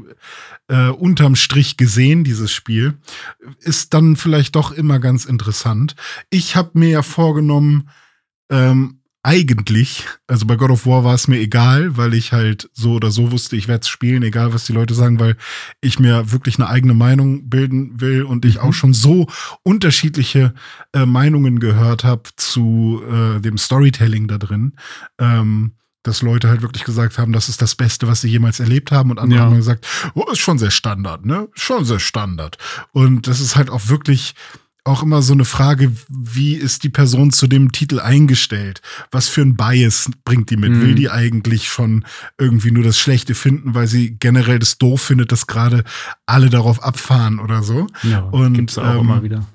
[0.68, 2.94] äh, unterm Strich gesehen, dieses Spiel,
[3.60, 5.96] ist dann vielleicht doch immer ganz interessant.
[6.30, 7.90] Ich habe mir ja vorgenommen,
[8.50, 12.94] ähm, eigentlich, also bei God of War war es mir egal, weil ich halt so
[12.94, 15.36] oder so wusste, ich werde es spielen, egal was die Leute sagen, weil
[15.82, 18.62] ich mir wirklich eine eigene Meinung bilden will und ich Mhm.
[18.62, 19.28] auch schon so
[19.64, 20.54] unterschiedliche
[20.94, 24.74] äh, Meinungen gehört habe zu äh, dem Storytelling da drin.
[25.20, 25.72] Ähm,
[26.04, 29.10] dass Leute halt wirklich gesagt haben, das ist das Beste, was sie jemals erlebt haben.
[29.10, 29.46] Und andere Ja.
[29.48, 31.48] haben gesagt, oh, ist schon sehr Standard, ne?
[31.56, 32.60] Schon sehr Standard.
[32.92, 34.36] Und das ist halt auch wirklich
[34.86, 38.82] auch immer so eine Frage, wie ist die Person zu dem Titel eingestellt?
[39.12, 40.72] Was für ein Bias bringt die mit?
[40.72, 40.82] Mhm.
[40.82, 42.06] Will die eigentlich schon
[42.38, 45.84] irgendwie nur das Schlechte finden, weil sie generell das doof findet, dass gerade
[46.28, 47.88] alle darauf abfahren oder so?
[48.04, 49.46] ja, und, gibt's auch ähm, immer wieder.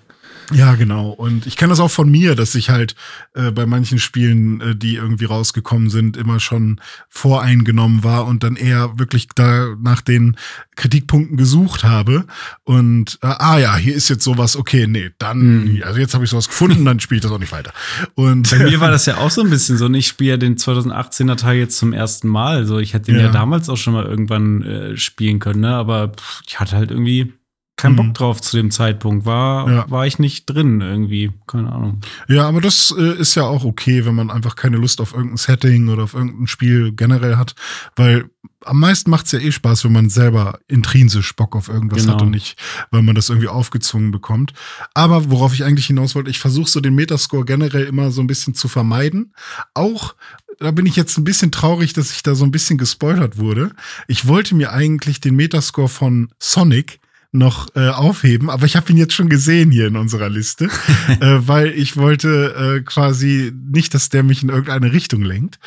[0.52, 1.10] Ja, genau.
[1.10, 2.94] Und ich kenne das auch von mir, dass ich halt
[3.34, 8.56] äh, bei manchen Spielen, äh, die irgendwie rausgekommen sind, immer schon voreingenommen war und dann
[8.56, 10.36] eher wirklich da nach den
[10.76, 12.24] Kritikpunkten gesucht habe.
[12.64, 15.40] Und äh, ah ja, hier ist jetzt sowas, okay, nee, dann,
[15.74, 15.82] Mhm.
[15.84, 17.72] also jetzt habe ich sowas gefunden, dann spiele ich das auch nicht weiter.
[18.14, 19.86] Und Bei mir war das ja auch so ein bisschen so.
[19.86, 22.56] Und ich spiele ja den 2018er Teil jetzt zum ersten Mal.
[22.56, 23.32] Also ich hätte den ja, Ja.
[23.32, 25.74] damals auch schon mal irgendwann äh, spielen können, ne?
[25.74, 27.32] aber pff, ich hatte halt irgendwie
[27.80, 27.96] keinen Mhm.
[27.96, 29.26] Bock drauf zu dem Zeitpunkt.
[29.26, 29.90] War, Ja.
[29.90, 31.32] war ich nicht drin irgendwie.
[31.46, 32.00] Keine Ahnung.
[32.28, 35.36] Ja, aber das äh, ist ja auch okay, wenn man einfach keine Lust auf irgendein
[35.38, 37.54] Setting oder auf irgendein Spiel generell hat,
[37.96, 38.30] weil
[38.66, 42.14] am meisten macht's ja eh Spaß, wenn man selber intrinsisch Bock auf irgendwas Genau.
[42.14, 44.52] hat und nicht, weil man das irgendwie aufgezwungen bekommt.
[44.92, 48.26] Aber worauf ich eigentlich hinaus wollte, ich versuche so den Metascore generell immer so ein
[48.26, 49.32] bisschen zu vermeiden.
[49.72, 50.14] Auch
[50.58, 53.72] da bin ich jetzt ein bisschen traurig, dass ich da so ein bisschen gespoilert wurde.
[54.08, 57.00] Ich wollte mir eigentlich den Metascore von Sonic
[57.32, 60.64] noch äh, aufheben, aber ich habe ihn jetzt schon gesehen hier in unserer Liste,
[61.20, 65.58] äh, weil ich wollte äh, quasi nicht, dass der mich in irgendeine Richtung lenkt.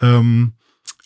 [0.00, 0.52] Ähm,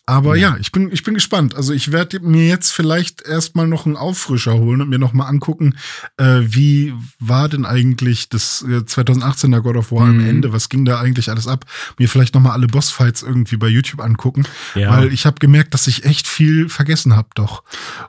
[0.06, 1.54] aber ja, ich bin, ich bin gespannt.
[1.54, 5.24] Also ich werde mir jetzt vielleicht erstmal noch einen Auffrischer holen und mir noch mal
[5.24, 5.76] angucken,
[6.18, 10.26] äh, wie war denn eigentlich das äh, 2018er God of War am Mhm.
[10.28, 10.52] Ende?
[10.52, 11.64] Was ging da eigentlich alles ab?
[11.98, 14.90] Mir vielleicht noch mal alle Bossfights irgendwie bei YouTube angucken, Ja.
[14.94, 17.64] weil ich habe gemerkt, dass ich echt viel vergessen habe doch.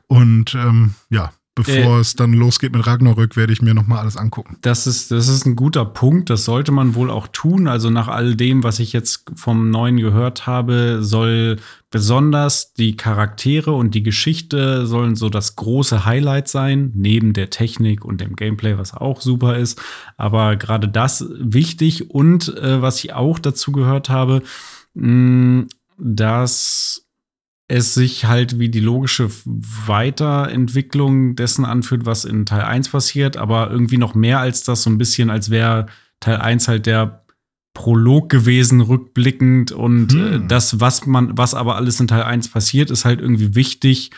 [0.08, 2.00] Und ähm, ja, bevor Äh.
[2.02, 4.58] es dann losgeht mit Ragnarök, werde ich mir noch mal alles angucken.
[4.62, 6.30] Das ist, das ist ein guter Punkt.
[6.30, 7.68] Das sollte man wohl auch tun.
[7.68, 11.56] Also nach all dem, was ich jetzt vom Neuen gehört habe, soll
[11.92, 18.04] besonders die Charaktere und die Geschichte sollen so das große Highlight sein, neben der Technik
[18.04, 19.82] und dem Gameplay, was auch super ist.
[20.18, 22.10] Aber gerade das wichtig.
[22.12, 24.42] Und äh, was ich auch dazu gehört habe,
[24.94, 27.05] mh, dass
[27.68, 33.72] es sich halt wie die logische Weiterentwicklung dessen anfühlt, was in Teil 1 passiert, aber
[33.72, 35.88] irgendwie noch mehr als das, so ein bisschen, als wäre
[36.20, 37.24] Teil 1 halt der
[37.74, 40.34] Prolog gewesen, rückblickend und Hm.
[40.44, 44.12] äh, das, was man, was aber alles in Teil 1 passiert, ist halt irgendwie wichtig,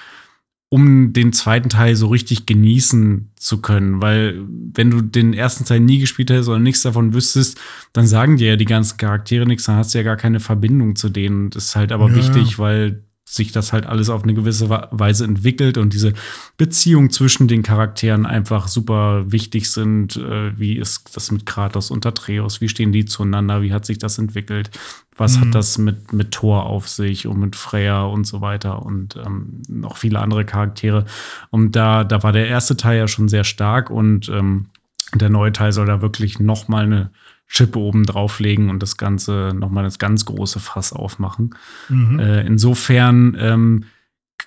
[0.69, 4.01] um den zweiten Teil so richtig genießen zu können.
[4.01, 4.41] Weil,
[4.73, 7.57] wenn du den ersten Teil nie gespielt hättest oder nichts davon wüsstest,
[7.93, 10.97] dann sagen dir ja die ganzen Charaktere nichts, dann hast du ja gar keine Verbindung
[10.97, 11.49] zu denen.
[11.51, 12.15] Das ist halt aber Ja.
[12.15, 16.13] wichtig, weil sich das halt alles auf eine gewisse Weise entwickelt und diese
[16.55, 20.15] Beziehungen zwischen den Charakteren einfach super wichtig sind.
[20.15, 22.61] Äh, wie ist das mit Kratos und Atreus?
[22.61, 23.61] Wie stehen die zueinander?
[23.61, 24.71] Wie hat sich das entwickelt?
[25.17, 25.41] Was Mhm.
[25.41, 29.61] hat das mit, mit Thor auf sich und mit Freya und so weiter und ähm,
[29.67, 31.03] noch viele andere Charaktere?
[31.49, 34.67] Und da, da war der erste Teil ja schon sehr stark und ähm,
[35.15, 37.11] der neue Teil soll da wirklich noch mal eine
[37.47, 41.55] Schippe oben drauflegen und das Ganze noch mal das ganz große Fass aufmachen.
[41.89, 42.19] Mhm.
[42.19, 43.85] Äh, insofern ähm,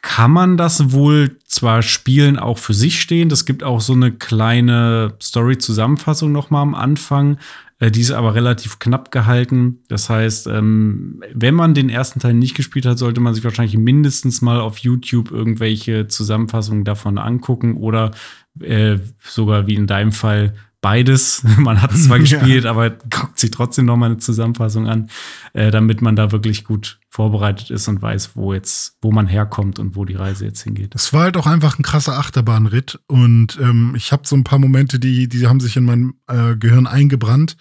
[0.02, 3.30] kann man das wohl zwar spielen, auch für sich stehen.
[3.30, 7.38] Es gibt auch so eine kleine Story-Zusammenfassung noch mal am Anfang.
[7.80, 9.80] Äh, die ist aber relativ knapp gehalten.
[9.88, 13.76] Das heißt, ähm, wenn man den ersten Teil nicht gespielt hat, sollte man sich wahrscheinlich
[13.76, 18.12] mindestens mal auf YouTube irgendwelche Zusammenfassungen davon angucken oder
[18.60, 21.42] äh, sogar wie in deinem Fall beides.
[21.58, 22.38] Man hat es zwar Ja.
[22.38, 25.10] gespielt, aber guckt sich trotzdem noch mal eine Zusammenfassung an,
[25.52, 29.78] äh, damit man da wirklich gut vorbereitet ist und weiß, wo jetzt, wo man herkommt
[29.80, 30.94] und wo die Reise jetzt hingeht.
[30.94, 34.60] Das war halt auch einfach ein krasser Achterbahnritt und ähm, ich habe so ein paar
[34.60, 37.56] Momente, die, die haben sich in mein äh, Gehirn eingebrannt,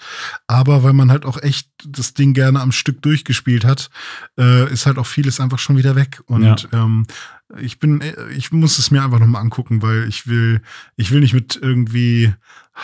[0.46, 3.90] aber weil man halt auch echt das Ding gerne am Stück durchgespielt hat,
[4.40, 6.56] äh, ist halt auch vieles einfach schon wieder weg und Ja.
[6.72, 7.08] ähm,
[7.60, 10.62] ich bin, äh, ich muss es mir einfach nochmal angucken, weil ich will,
[10.96, 12.36] ich will nicht mit irgendwie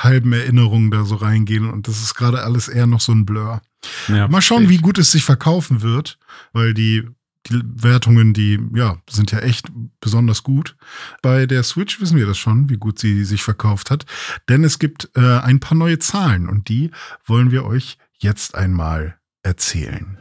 [0.03, 3.61] halben Erinnerungen da so reingehen und das ist gerade alles eher noch so ein Blur.
[4.07, 6.17] Ja, Mal schauen, wie gut es sich verkaufen wird,
[6.53, 7.07] weil die,
[7.47, 9.67] die Wertungen, die, ja, sind ja echt
[10.01, 10.75] besonders gut.
[11.21, 14.05] Bei der Switch wissen wir das schon, wie gut sie sich verkauft hat.
[14.49, 16.91] Denn es gibt äh, ein paar neue Zahlen und die
[17.25, 20.17] wollen wir euch jetzt einmal erzählen.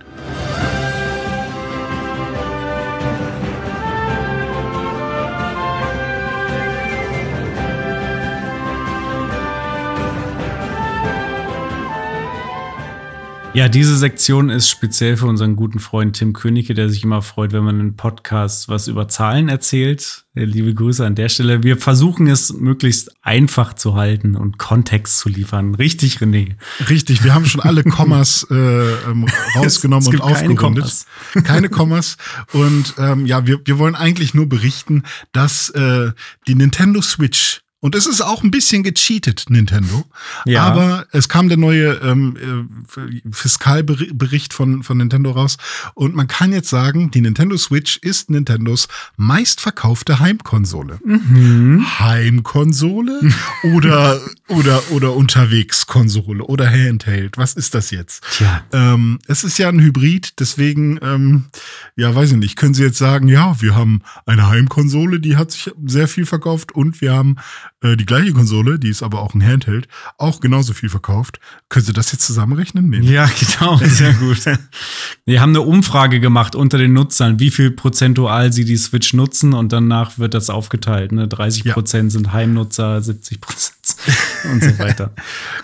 [13.54, 17.52] Ja, diese Sektion ist speziell für unseren guten Freund Tim Königke, der sich immer freut,
[17.52, 20.24] wenn man in Podcasts was über Zahlen erzählt.
[20.34, 21.62] Äh, Liebe Grüße an der Stelle.
[21.62, 25.76] Wir versuchen es möglichst einfach zu halten und Kontext zu liefern.
[25.76, 26.56] Richtig, René.
[26.88, 30.84] Richtig, wir haben schon alle Kommas äh, ähm, rausgenommen und gibt keine aufgerundet.
[30.84, 31.06] Kommas.
[31.44, 32.16] Keine Kommas.
[32.52, 36.10] Und ähm, ja, wir, wir wollen eigentlich nur berichten, dass äh,
[36.48, 40.06] die Nintendo Switch und es ist auch ein bisschen gecheatet, Nintendo.
[40.46, 40.62] Ja.
[40.62, 42.34] Aber es kam der neue ähm,
[42.96, 45.58] äh, Fiskalbericht von, von Nintendo raus.
[45.92, 50.98] Und man kann jetzt sagen, die Nintendo Switch ist Nintendos meistverkaufte Heimkonsole.
[51.04, 51.84] Mhm.
[52.00, 53.20] Heimkonsole
[53.74, 54.18] oder,
[54.48, 57.36] oder, oder Unterwegskonsole oder Handheld.
[57.36, 58.24] Was ist das jetzt?
[58.32, 58.64] Tja.
[58.72, 61.44] Ähm, es ist ja ein Hybrid, deswegen, ähm,
[61.96, 65.50] ja, weiß ich nicht, können Sie jetzt sagen, ja, wir haben eine Heimkonsole, die hat
[65.50, 67.36] sich sehr viel verkauft und wir haben
[67.84, 71.38] äh, die gleiche Konsole, die ist aber auch ein Handheld, auch genauso viel verkauft.
[71.68, 72.88] Können Sie das jetzt zusammenrechnen?
[72.88, 73.00] Nee.
[73.00, 74.38] Ja, genau, sehr gut.
[75.26, 79.52] Wir haben eine Umfrage gemacht unter den Nutzern, wie viel prozentual sie die Switch nutzen
[79.52, 81.12] und danach wird das aufgeteilt.
[81.12, 81.28] Ne?
[81.28, 82.18] 30 Prozent ja.
[82.18, 83.83] sind Heimnutzer, 70 Prozent
[84.50, 85.12] und so weiter.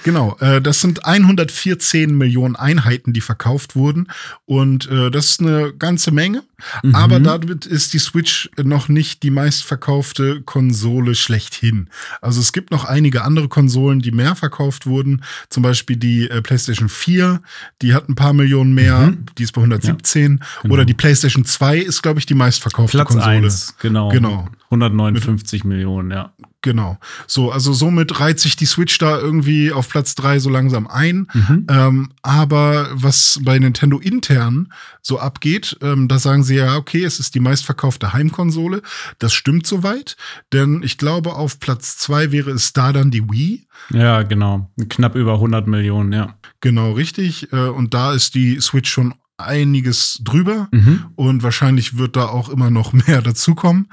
[0.05, 4.09] genau, äh, das sind 114 Millionen Einheiten, die verkauft wurden
[4.47, 6.43] und äh, das ist eine ganze Menge.
[6.83, 6.95] Mhm.
[6.95, 11.89] Aber damit ist die Switch noch nicht die meistverkaufte Konsole schlechthin.
[12.21, 15.23] Also es gibt noch einige andere Konsolen, die mehr verkauft wurden.
[15.49, 17.41] Zum Beispiel die äh, PlayStation 4,
[17.83, 19.27] die hat ein paar Millionen mehr, mhm.
[19.39, 20.39] die ist bei 117.
[20.41, 20.75] Ja, genau.
[20.75, 23.31] Oder die PlayStation 2 ist, glaube ich, die meistverkaufte Platz Konsole.
[23.31, 24.09] 1, genau.
[24.09, 24.49] genau.
[24.65, 26.33] 159 Mit, Millionen, ja.
[26.63, 26.99] Genau.
[27.27, 31.27] So, also somit reiht sich die Switch da irgendwie auf Platz drei so langsam ein.
[31.33, 31.67] Mhm.
[31.71, 37.19] Ähm, aber was bei Nintendo intern so abgeht, ähm, da sagen sie ja, okay, es
[37.19, 38.83] ist die meistverkaufte Heimkonsole.
[39.19, 40.17] Das stimmt soweit,
[40.53, 43.67] denn ich glaube, auf Platz zwei wäre es da dann die Wii.
[43.91, 44.71] Ja, genau.
[44.91, 46.35] Knapp über 100 Millionen, ja.
[46.61, 47.51] Genau, richtig.
[47.53, 51.07] Äh, und da ist die Switch schon einiges drüber mhm.
[51.17, 53.89] und wahrscheinlich wird da auch immer noch mehr dazukommen.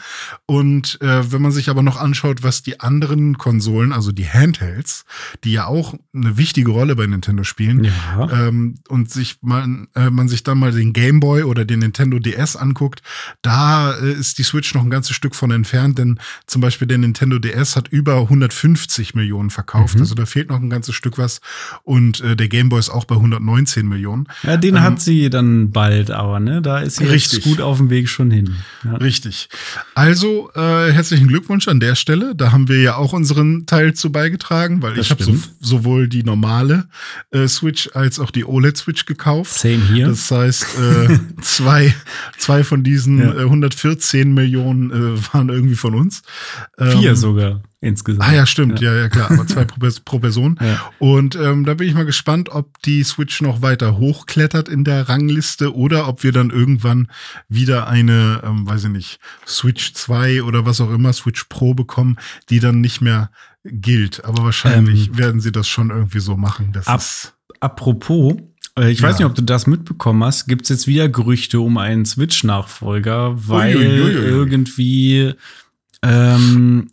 [0.46, 5.06] Und äh, wenn man sich aber noch anschaut, was die anderen Konsolen, also die Handhelds,
[5.44, 8.48] die ja auch eine wichtige Rolle bei Nintendo spielen, ja.
[8.48, 12.20] ähm, und sich man, äh, man sich dann mal den Game Boy oder den Nintendo
[12.20, 13.02] DS anguckt,
[13.42, 16.98] da äh, ist die Switch noch ein ganzes Stück von entfernt, denn zum Beispiel der
[16.98, 20.02] Nintendo DS hat über 150 Millionen verkauft, mhm.
[20.02, 21.42] also da fehlt noch ein ganzes Stück was
[21.84, 24.28] und äh, der Game Boy ist auch bei 119 Millionen.
[24.44, 27.78] Ja, den ähm, hat sie dann bald, aber ne, da ist sie richtig gut auf
[27.78, 28.56] dem Weg schon hin.
[28.84, 28.96] Ja.
[28.96, 29.50] Richtig.
[29.96, 32.36] Also äh, herzlichen Glückwunsch an der Stelle.
[32.36, 36.08] Da haben wir ja auch unseren Teil zu beigetragen, weil das ich habe so, sowohl
[36.08, 36.90] die normale
[37.32, 39.54] äh, Switch als auch die OLED Switch gekauft.
[39.54, 40.08] Same hier.
[40.08, 41.94] Das heißt, äh, zwei,
[42.38, 43.32] zwei von diesen ja.
[43.32, 46.24] 114 Millionen äh, waren irgendwie von uns.
[46.78, 48.28] Vier ähm, sogar insgesamt.
[48.28, 50.60] Ah ja, stimmt, ja, ja, ja klar, aber zwei pro, pro Person.
[50.62, 50.92] Ja.
[51.00, 55.10] Und ähm, da bin ich mal gespannt, ob die Switch noch weiter hochklettert in der
[55.10, 57.08] Rangliste oder ob wir dann irgendwann
[57.48, 62.18] wieder eine, ähm, weiß ich nicht, Switch 2 oder was auch immer, Switch Pro bekommen,
[62.50, 63.32] die dann nicht mehr
[63.64, 64.26] gilt.
[64.26, 66.72] Aber wahrscheinlich ähm, werden sie das schon irgendwie so machen.
[66.74, 67.02] Das ab,
[67.60, 68.36] apropos,
[68.78, 69.10] äh, ich ja.
[69.10, 70.48] weiß nicht, ob du das mitbekommen hast.
[70.48, 74.26] Gibt es jetzt wieder Gerüchte um einen Switch-Nachfolger, weil Uiuiui.
[74.26, 75.34] irgendwie
[76.04, 76.90] ähm,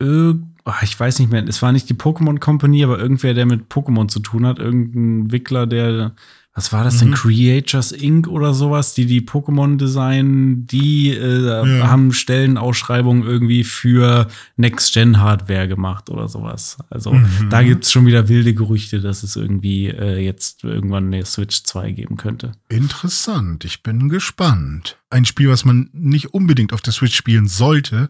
[0.00, 4.08] ich weiß nicht mehr, es war nicht die Pokémon Company, aber irgendwer, der mit Pokémon
[4.08, 6.14] zu tun hat, irgendein Wickler, der
[6.56, 7.14] was war das denn, mhm.
[7.14, 8.28] Creators Inc.
[8.28, 11.88] oder sowas, die die Pokémon designen, die äh, ja.
[11.88, 16.76] haben Stellenausschreibungen irgendwie für Next-Gen-Hardware gemacht oder sowas.
[16.90, 17.48] Also mhm.
[17.50, 21.90] da gibt's schon wieder wilde Gerüchte, dass es irgendwie äh, jetzt irgendwann eine Switch 2
[21.90, 22.52] geben könnte.
[22.68, 24.96] Interessant, ich bin gespannt.
[25.14, 28.08] Ein Spiel, was man nicht unbedingt auf der Switch spielen sollte,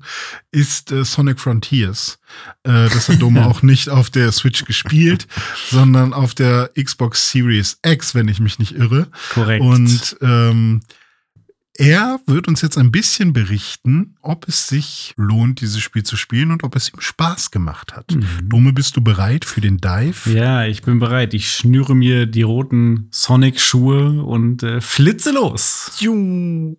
[0.52, 2.18] ist äh, Sonic Frontiers.
[2.62, 5.26] Äh, das hat Dome auch nicht auf der Switch gespielt,
[5.70, 9.06] sondern auf der Xbox Series X, wenn ich mich nicht irre.
[9.34, 9.62] Korrekt.
[9.62, 10.80] Und ähm,
[11.76, 16.50] er wird uns jetzt ein bisschen berichten, ob es sich lohnt, dieses Spiel zu spielen
[16.50, 18.14] und ob es ihm Spaß gemacht hat.
[18.14, 18.48] Mhm.
[18.48, 20.30] Dome, bist du bereit für den Dive?
[20.32, 21.34] Ja, ich bin bereit.
[21.34, 25.92] Ich schnüre mir die roten Sonic-Schuhe und äh, flitze los.
[25.98, 26.76] Juhu.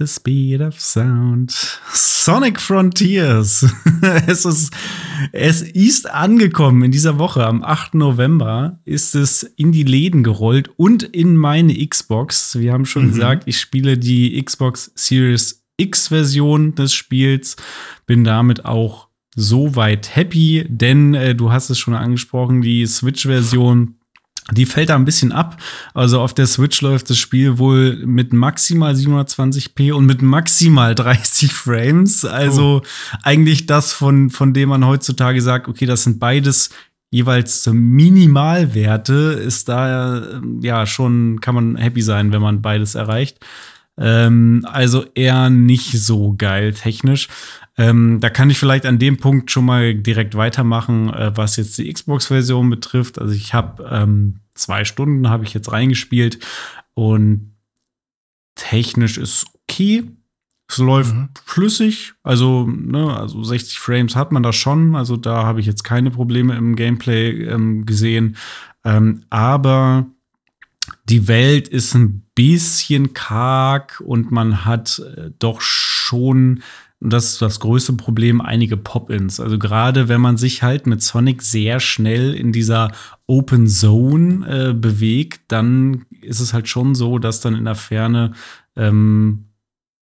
[0.00, 1.52] The speed of sound.
[1.92, 3.66] Sonic Frontiers.
[4.26, 4.72] es ist,
[5.32, 7.46] es ist angekommen in dieser Woche.
[7.46, 7.94] Am 8.
[7.94, 12.58] November ist es in die Läden gerollt und in meine Xbox.
[12.58, 13.10] Wir haben schon mhm.
[13.10, 17.56] gesagt, ich spiele die Xbox Series X Version des Spiels.
[18.06, 23.99] Bin damit auch soweit happy, denn äh, du hast es schon angesprochen, die Switch-Version
[24.52, 25.60] die fällt da ein bisschen ab.
[25.94, 31.52] Also auf der Switch läuft das Spiel wohl mit maximal 720p und mit maximal 30
[31.52, 32.24] Frames.
[32.24, 32.86] Also oh.
[33.22, 36.70] eigentlich das, von, von dem man heutzutage sagt, okay, das sind beides
[37.10, 39.12] jeweils Minimalwerte,
[39.44, 43.38] ist da ja schon, kann man happy sein, wenn man beides erreicht.
[44.00, 47.28] Ähm, also eher nicht so geil technisch.
[47.76, 51.78] Ähm, da kann ich vielleicht an dem Punkt schon mal direkt weitermachen, äh, was jetzt
[51.78, 53.18] die Xbox-Version betrifft.
[53.20, 56.38] Also ich habe ähm, zwei Stunden habe ich jetzt reingespielt
[56.94, 57.54] und
[58.54, 60.04] technisch ist okay.
[60.68, 61.30] Es läuft mhm.
[61.44, 65.82] flüssig, also, ne, also 60 Frames hat man da schon, also da habe ich jetzt
[65.82, 68.36] keine Probleme im Gameplay ähm, gesehen.
[68.84, 70.06] Ähm, aber
[71.10, 76.62] die Welt ist ein bisschen karg und man hat äh, doch schon
[77.02, 79.40] das ist das größte Problem, einige Pop-ins.
[79.40, 82.92] Also gerade wenn man sich halt mit Sonic sehr schnell in dieser
[83.26, 88.32] Open Zone äh, bewegt, dann ist es halt schon so, dass dann in der Ferne
[88.76, 89.46] ähm,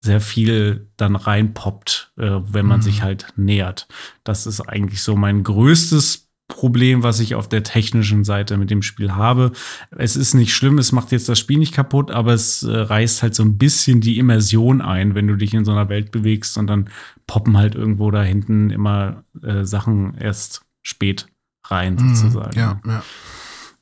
[0.01, 2.85] sehr viel dann reinpoppt, äh, wenn man mhm.
[2.85, 3.87] sich halt nähert.
[4.25, 8.83] Das ist eigentlich so mein größtes Problem, was ich auf der technischen Seite mit dem
[8.83, 9.53] Spiel habe.
[9.97, 13.23] Es ist nicht schlimm, es macht jetzt das Spiel nicht kaputt, aber es äh, reißt
[13.23, 16.57] halt so ein bisschen die Immersion ein, wenn du dich in so einer Welt bewegst
[16.57, 16.89] und dann
[17.27, 21.27] poppen halt irgendwo da hinten immer äh, Sachen erst spät
[21.67, 22.59] rein, mhm, sozusagen.
[22.59, 23.03] Ja, ja.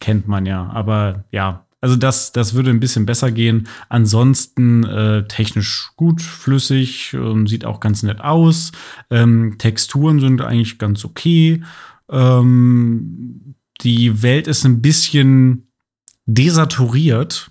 [0.00, 0.68] Kennt man ja.
[0.68, 3.68] Aber ja, also das, das würde ein bisschen besser gehen.
[3.88, 8.72] Ansonsten äh, technisch gut, flüssig, ähm, sieht auch ganz nett aus.
[9.08, 11.62] Ähm, Texturen sind eigentlich ganz okay.
[12.10, 15.68] Ähm, die Welt ist ein bisschen
[16.26, 17.50] desaturiert.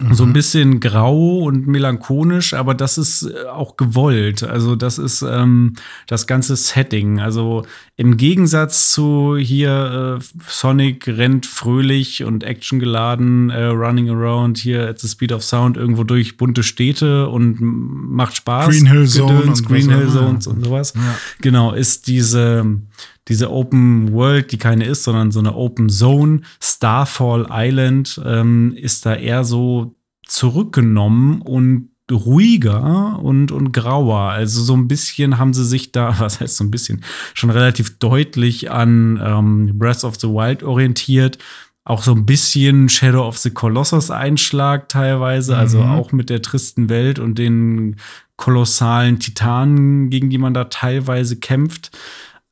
[0.00, 0.14] Mhm.
[0.14, 4.42] So ein bisschen grau und melancholisch, aber das ist äh, auch gewollt.
[4.42, 5.74] Also, das ist ähm,
[6.06, 7.20] das ganze Setting.
[7.20, 7.64] Also,
[7.96, 14.98] im Gegensatz zu hier äh, Sonic rennt fröhlich und actiongeladen, äh, running around hier at
[14.98, 18.70] the speed of sound irgendwo durch bunte Städte und macht Spaß.
[18.70, 19.40] Green Hill Zone.
[19.40, 20.94] Gedöns, Green Hill Zones und sowas.
[20.96, 21.18] Ja.
[21.42, 22.80] Genau, ist diese
[23.28, 29.06] diese Open World, die keine ist, sondern so eine Open Zone, Starfall Island, ähm, ist
[29.06, 29.94] da eher so
[30.26, 34.30] zurückgenommen und ruhiger und, und grauer.
[34.30, 37.04] Also so ein bisschen haben sie sich da, was heißt so ein bisschen,
[37.34, 41.38] schon relativ deutlich an ähm, Breath of the Wild orientiert.
[41.84, 45.84] Auch so ein bisschen Shadow of the Colossus Einschlag teilweise, also mhm.
[45.84, 47.96] also auch mit der tristen Welt und den
[48.36, 51.90] kolossalen Titanen, gegen die man da teilweise kämpft.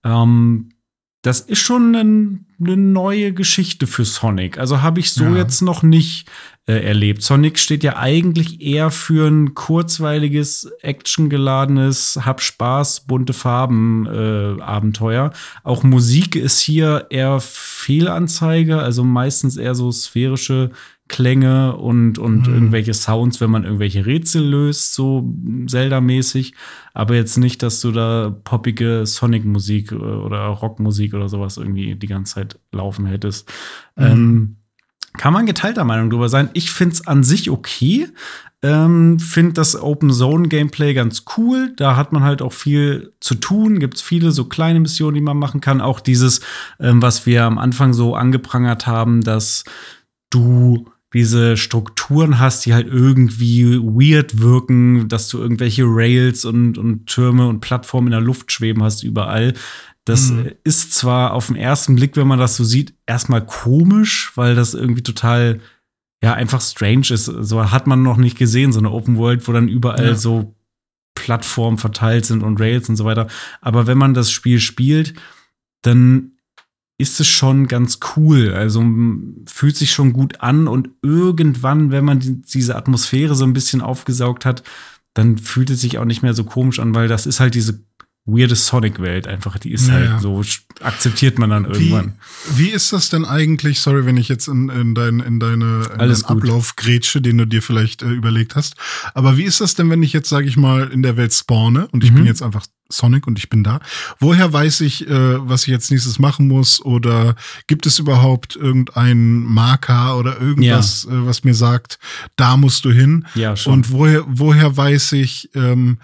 [0.04, 0.70] Ähm,
[1.22, 4.56] das ist schon eine, eine neue Geschichte für Sonic.
[4.58, 5.36] Also habe ich so ja.
[5.36, 6.30] jetzt noch nicht
[6.66, 7.22] äh, erlebt.
[7.22, 15.32] Sonic steht ja eigentlich eher für ein kurzweiliges, actiongeladenes, hab Spaß, bunte Farben äh, Abenteuer.
[15.62, 20.70] Auch Musik ist hier eher Fehlanzeige, also meistens eher so sphärische
[21.10, 22.54] Klänge und, und mhm.
[22.54, 25.34] irgendwelche Sounds, wenn man irgendwelche Rätsel löst, so
[25.66, 26.54] Zelda-mäßig.
[26.94, 32.06] Aber jetzt nicht, dass du da poppige Sonic-Musik äh, oder Rockmusik oder sowas irgendwie die
[32.06, 33.52] ganze Zeit laufen hättest.
[33.96, 34.04] Mhm.
[34.04, 34.56] Ähm,
[35.14, 36.48] kann man geteilter Meinung drüber sein.
[36.52, 38.06] Ich finde es an sich okay.
[38.62, 41.72] Ähm, finde das Open Zone Gameplay ganz cool.
[41.76, 43.80] Da hat man halt auch viel zu tun.
[43.80, 45.80] Gibt es viele so kleine Missionen, die man machen kann.
[45.80, 46.40] Auch dieses,
[46.78, 49.64] ähm, was wir am Anfang so angeprangert haben, dass
[50.30, 57.06] du diese Strukturen hast, die halt irgendwie weird wirken, dass du irgendwelche Rails und, und
[57.06, 59.54] Türme und Plattformen in der Luft schweben hast überall.
[60.04, 60.52] Das mhm.
[60.64, 64.74] ist zwar auf den ersten Blick, wenn man das so sieht, erstmal komisch, weil das
[64.74, 65.60] irgendwie total,
[66.22, 67.24] ja, einfach strange ist.
[67.24, 70.14] So hat man noch nicht gesehen, so eine Open World, wo dann überall ja.
[70.14, 70.54] so
[71.14, 73.26] Plattformen verteilt sind und Rails und so weiter.
[73.60, 75.14] Aber wenn man das Spiel spielt,
[75.82, 76.32] dann
[77.00, 78.52] ist es schon ganz cool.
[78.52, 78.84] Also
[79.46, 83.80] fühlt sich schon gut an und irgendwann, wenn man die, diese Atmosphäre so ein bisschen
[83.80, 84.62] aufgesaugt hat,
[85.14, 87.82] dann fühlt es sich auch nicht mehr so komisch an, weil das ist halt diese
[88.26, 89.58] weirde Sonic-Welt einfach.
[89.58, 90.12] Die ist naja.
[90.12, 90.42] halt so,
[90.80, 92.14] akzeptiert man dann irgendwann.
[92.54, 93.80] Wie, wie, ist das denn eigentlich?
[93.80, 97.46] Sorry, wenn ich jetzt in, in, dein, in deine in Alles Ablauf grätsche, den du
[97.46, 98.76] dir vielleicht äh, überlegt hast.
[99.14, 101.88] Aber wie ist das denn, wenn ich jetzt, sage ich mal, in der Welt spawne
[101.88, 102.16] und ich mhm.
[102.16, 103.80] bin jetzt einfach Sonic und ich bin da.
[104.18, 106.84] Woher weiß ich, äh, was ich jetzt nächstes machen muss?
[106.84, 111.16] Oder gibt es überhaupt irgendeinen Marker oder irgendwas, ja.
[111.16, 111.98] äh, was mir sagt,
[112.36, 113.26] da musst du hin?
[113.34, 113.74] Ja, schon.
[113.74, 115.98] Und woher, woher weiß ich, ähm,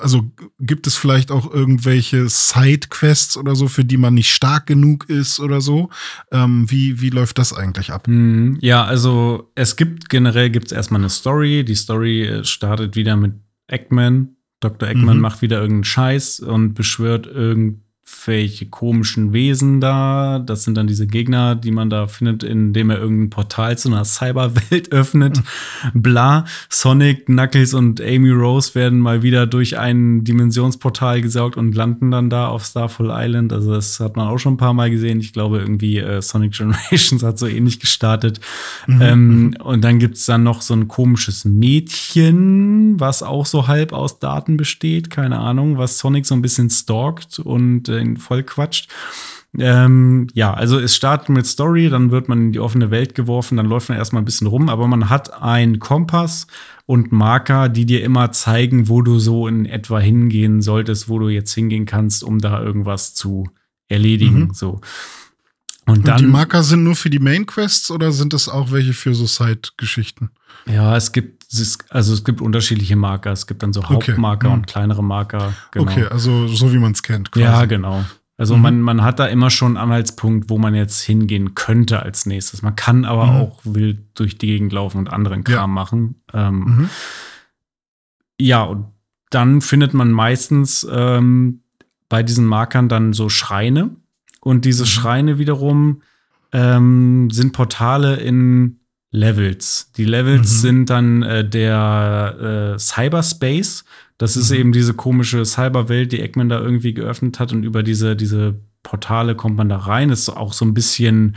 [0.00, 5.08] also gibt es vielleicht auch irgendwelche Sidequests oder so, für die man nicht stark genug
[5.08, 5.90] ist oder so?
[6.30, 8.06] Ähm, wie, wie läuft das eigentlich ab?
[8.06, 11.64] Hm, ja, also es gibt generell gibt es erstmal eine Story.
[11.64, 13.34] Die Story äh, startet wieder mit
[13.66, 14.36] Eggman.
[14.60, 14.88] Dr.
[14.88, 15.22] Eggman mhm.
[15.22, 17.85] macht wieder irgendeinen Scheiß und beschwört irgendein
[18.26, 20.38] welche komischen Wesen da.
[20.38, 24.04] Das sind dann diese Gegner, die man da findet, indem er irgendein Portal zu einer
[24.04, 25.42] Cyberwelt öffnet.
[25.92, 26.44] Bla.
[26.68, 32.30] Sonic, Knuckles und Amy Rose werden mal wieder durch ein Dimensionsportal gesaugt und landen dann
[32.30, 33.52] da auf Starfall Island.
[33.52, 35.20] Also das hat man auch schon ein paar Mal gesehen.
[35.20, 38.40] Ich glaube, irgendwie äh, Sonic Generations hat so ähnlich gestartet.
[38.86, 39.02] Mhm.
[39.02, 39.56] Ähm, mhm.
[39.62, 44.18] und dann gibt es dann noch so ein komisches Mädchen, was auch so halb aus
[44.20, 45.10] Daten besteht.
[45.10, 48.90] Keine Ahnung, was Sonic so ein bisschen stalkt und äh, ihn voll quatscht.
[49.58, 53.56] Ähm, ja, also es startet mit Story, dann wird man in die offene Welt geworfen,
[53.56, 56.46] dann läuft man erstmal ein bisschen rum, aber man hat einen Kompass
[56.84, 61.28] und Marker, die dir immer zeigen, wo du so in etwa hingehen solltest, wo du
[61.28, 63.48] jetzt hingehen kannst, um da irgendwas zu
[63.88, 64.48] erledigen.
[64.48, 64.54] Mhm.
[64.54, 64.80] So.
[65.86, 68.72] Und, und dann, die Marker sind nur für die Main Quests oder sind es auch
[68.72, 70.30] welche für so Side-Geschichten?
[70.66, 71.46] Ja, es gibt,
[71.90, 73.30] also es gibt unterschiedliche Marker.
[73.30, 74.56] Es gibt dann so Hauptmarker okay.
[74.56, 75.54] und kleinere Marker.
[75.70, 75.90] Genau.
[75.90, 77.30] Okay, also so wie man es kennt.
[77.30, 77.44] Quasi.
[77.44, 78.04] Ja, genau.
[78.36, 78.62] Also mhm.
[78.62, 82.62] man, man hat da immer schon einen Anhaltspunkt, wo man jetzt hingehen könnte als nächstes.
[82.62, 83.36] Man kann aber mhm.
[83.36, 85.66] auch wild durch die Gegend laufen und anderen Kram ja.
[85.68, 86.22] machen.
[86.34, 86.90] Ähm, mhm.
[88.38, 88.86] Ja, und
[89.30, 91.62] dann findet man meistens ähm,
[92.08, 93.96] bei diesen Markern dann so Schreine.
[94.46, 94.86] Und diese mhm.
[94.86, 96.02] Schreine wiederum
[96.52, 98.78] ähm, sind Portale in
[99.10, 99.90] Levels.
[99.96, 100.58] Die Levels mhm.
[100.58, 103.84] sind dann äh, der äh, Cyberspace.
[104.18, 104.56] Das ist mhm.
[104.56, 107.52] eben diese komische Cyberwelt, die Eggman da irgendwie geöffnet hat.
[107.52, 110.10] Und über diese, diese Portale kommt man da rein.
[110.10, 111.34] Ist auch so ein bisschen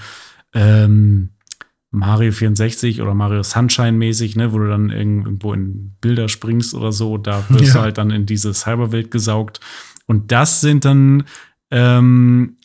[0.54, 1.32] ähm,
[1.90, 6.92] Mario 64 oder Mario Sunshine mäßig, ne, wo du dann irgendwo in Bilder springst oder
[6.92, 7.18] so.
[7.18, 7.74] Da wirst ja.
[7.74, 9.62] du halt dann in diese Cyberwelt gesaugt.
[10.06, 11.24] Und das sind dann
[11.72, 12.58] ähm,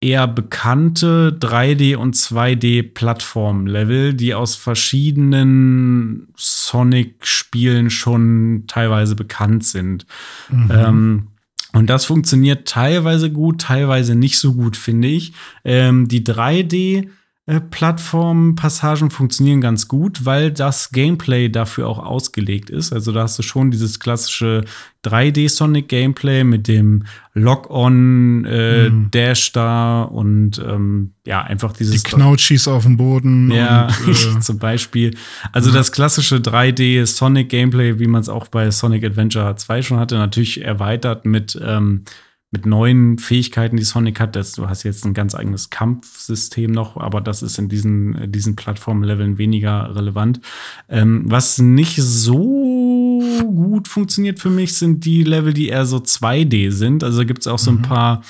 [0.00, 10.06] eher bekannte 3D- und 2D-Plattform-Level, die aus verschiedenen Sonic-Spielen schon teilweise bekannt sind.
[10.48, 10.70] Mhm.
[10.72, 11.26] Ähm,
[11.72, 15.32] und das funktioniert teilweise gut, teilweise nicht so gut, finde ich.
[15.64, 17.08] Ähm, die 3D- äh,
[17.46, 22.92] Plattformpassagen funktionieren ganz gut, weil das Gameplay dafür auch ausgelegt ist.
[22.92, 24.64] Also da hast du schon dieses klassische
[25.04, 29.10] 3D-Sonic-Gameplay mit dem Lock-on, äh, mhm.
[29.10, 32.02] Dash da und ähm, ja, einfach dieses.
[32.02, 33.50] Die Knautschis auf dem Boden.
[33.50, 35.16] Ja, und, äh, zum Beispiel.
[35.50, 40.62] Also das klassische 3D-Sonic-Gameplay, wie man es auch bei Sonic Adventure 2 schon hatte, natürlich
[40.62, 42.04] erweitert mit ähm,
[42.52, 44.34] mit neuen Fähigkeiten, die Sonic hat.
[44.34, 48.56] Das, du hast jetzt ein ganz eigenes Kampfsystem noch, aber das ist in diesen, diesen
[48.56, 50.40] Plattformleveln weniger relevant.
[50.88, 53.22] Ähm, was nicht so
[53.54, 57.04] gut funktioniert für mich, sind die Level, die eher so 2D sind.
[57.04, 57.82] Also gibt es auch so ein mhm.
[57.82, 58.22] paar,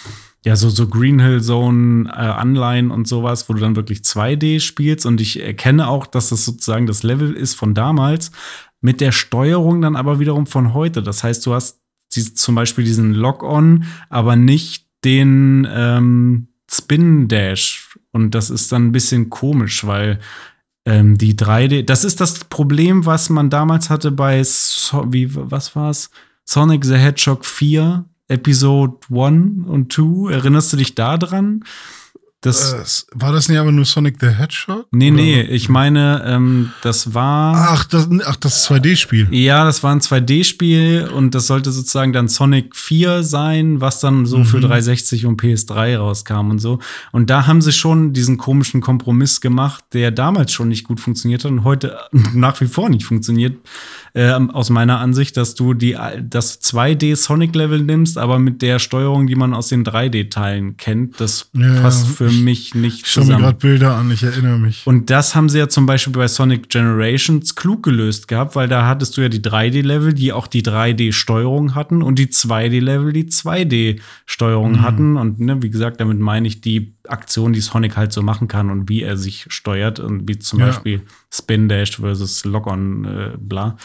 [0.45, 4.61] ja, so, so Green Hill Zone äh, Anleihen und sowas, wo du dann wirklich 2D
[4.61, 5.07] spielst.
[5.07, 8.33] Und ich erkenne auch, dass das sozusagen das Level ist von damals,
[8.83, 11.03] mit der Steuerung dann aber wiederum von heute.
[11.03, 11.80] Das heißt, du hast
[12.15, 17.99] die, zum Beispiel diesen Lock-on, aber nicht den ähm, Spin-Dash.
[18.13, 20.19] Und das ist dann ein bisschen komisch, weil
[20.85, 25.77] ähm, die 3D, das ist das Problem, was man damals hatte bei, so wie, was
[25.77, 26.11] war's?
[26.45, 30.33] Sonic the Hedgehog 4, Episode 1 und 2.
[30.33, 31.65] Erinnerst du dich da dran?
[32.43, 34.87] Das, äh, war das nicht aber nur Sonic the Hedgehog?
[34.93, 35.21] Nee, oder?
[35.21, 37.55] nee, ich meine, ähm, das war.
[37.55, 39.29] Ach, das, ach, das 2D-Spiel.
[39.31, 44.25] Ja, das war ein 2D-Spiel und das sollte sozusagen dann Sonic 4 sein, was dann
[44.25, 44.47] so mhm.
[44.47, 46.79] für 360 und PS3 rauskam und so.
[47.13, 51.45] Und da haben sie schon diesen komischen Kompromiss gemacht, der damals schon nicht gut funktioniert
[51.45, 51.99] hat und heute
[52.33, 53.59] nach wie vor nicht funktioniert
[54.15, 59.37] äh, aus meiner Ansicht, dass du die, das 2D-Sonic-Level nimmst, aber mit der Steuerung, die
[59.37, 61.21] man aus den 3D-Teilen kennt.
[61.21, 63.23] Das ja, passt für mich nicht ich zusammen.
[63.23, 64.87] Ich schaue mir gerade Bilder an, ich erinnere mich.
[64.87, 68.87] Und das haben sie ja zum Beispiel bei Sonic Generations klug gelöst gehabt, weil da
[68.87, 74.73] hattest du ja die 3D-Level, die auch die 3D-Steuerung hatten und die 2D-Level, die 2D-Steuerung
[74.73, 74.83] mhm.
[74.83, 75.17] hatten.
[75.17, 78.71] Und ne, wie gesagt, damit meine ich die Aktion, die Sonic halt so machen kann
[78.71, 80.67] und wie er sich steuert und wie zum ja.
[80.67, 81.03] Beispiel
[81.33, 83.77] Spin Dash versus Lock-on, äh, bla.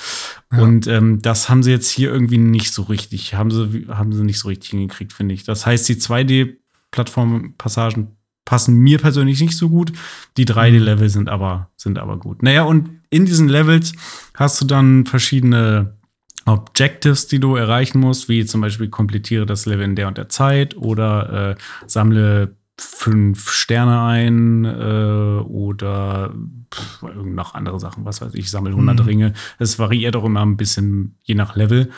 [0.51, 0.59] Ja.
[0.59, 4.23] Und ähm, das haben sie jetzt hier irgendwie nicht so richtig, haben sie, haben sie
[4.23, 5.43] nicht so richtig hingekriegt, finde ich.
[5.43, 8.14] Das heißt, die 2D-Plattform-Passagen
[8.45, 9.91] passen mir persönlich nicht so gut.
[10.37, 12.43] Die 3D-Level sind aber, sind aber gut.
[12.43, 13.93] Naja, und in diesen Levels
[14.35, 15.95] hast du dann verschiedene
[16.45, 20.29] Objectives, die du erreichen musst, wie zum Beispiel komplettiere das Level in der und der
[20.29, 21.55] Zeit oder äh,
[21.87, 26.33] sammle fünf Sterne ein äh, oder
[26.73, 29.05] pff, noch andere Sachen, was weiß ich, sammle 100 mhm.
[29.05, 29.33] Ringe.
[29.59, 31.89] Es variiert auch immer ein bisschen je nach Level.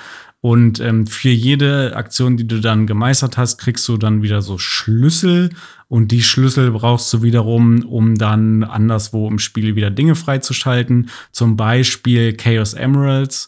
[0.41, 4.57] Und ähm, für jede Aktion, die du dann gemeistert hast, kriegst du dann wieder so
[4.57, 5.49] Schlüssel.
[5.87, 11.09] Und die Schlüssel brauchst du wiederum, um dann anderswo im Spiel wieder Dinge freizuschalten.
[11.31, 13.47] Zum Beispiel Chaos Emeralds.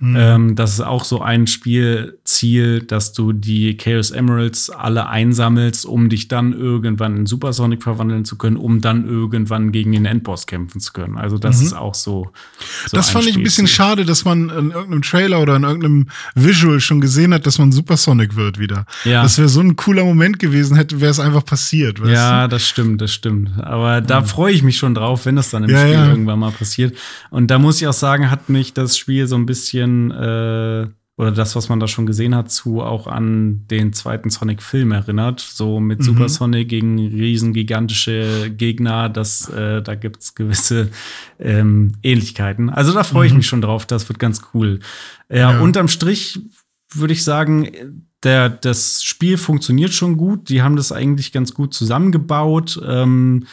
[0.00, 0.16] Mhm.
[0.16, 6.08] Ähm, das ist auch so ein Spielziel, dass du die Chaos Emeralds alle einsammelst, um
[6.08, 10.80] dich dann irgendwann in Supersonic verwandeln zu können, um dann irgendwann gegen den Endboss kämpfen
[10.80, 11.18] zu können.
[11.18, 11.66] Also das mhm.
[11.66, 12.30] ist auch so.
[12.86, 16.06] so das fand ich ein bisschen schade, dass man in irgendeinem Trailer oder in irgendeinem
[16.36, 18.86] Visual schon gesehen hat, dass man Supersonic wird wieder.
[19.04, 19.22] Ja.
[19.22, 21.98] Das wäre so ein cooler Moment gewesen, hätte wäre es einfach passiert.
[22.06, 22.50] ja, du?
[22.50, 23.50] das stimmt, das stimmt.
[23.58, 24.26] Aber da mhm.
[24.26, 26.08] freue ich mich schon drauf, wenn das dann im ja, Spiel ja.
[26.08, 26.96] irgendwann mal passiert.
[27.30, 30.88] Und da muss ich auch sagen, hat mich das Spiel so ein bisschen bisschen, äh,
[31.16, 35.40] oder das, was man da schon gesehen hat, zu auch an den zweiten Sonic-Film erinnert.
[35.40, 36.04] So mit mhm.
[36.04, 40.90] Super Sonic gegen riesengigantische Gegner, das, äh, da gibt es gewisse
[41.40, 42.70] ähm, Ähnlichkeiten.
[42.70, 43.38] Also da freue ich mhm.
[43.38, 44.78] mich schon drauf, das wird ganz cool.
[45.28, 45.60] Ja, ja.
[45.60, 46.40] unterm Strich
[46.94, 47.68] würde ich sagen,
[48.22, 50.48] der, das Spiel funktioniert schon gut.
[50.48, 52.80] Die haben das eigentlich ganz gut zusammengebaut.
[52.86, 53.46] Ähm,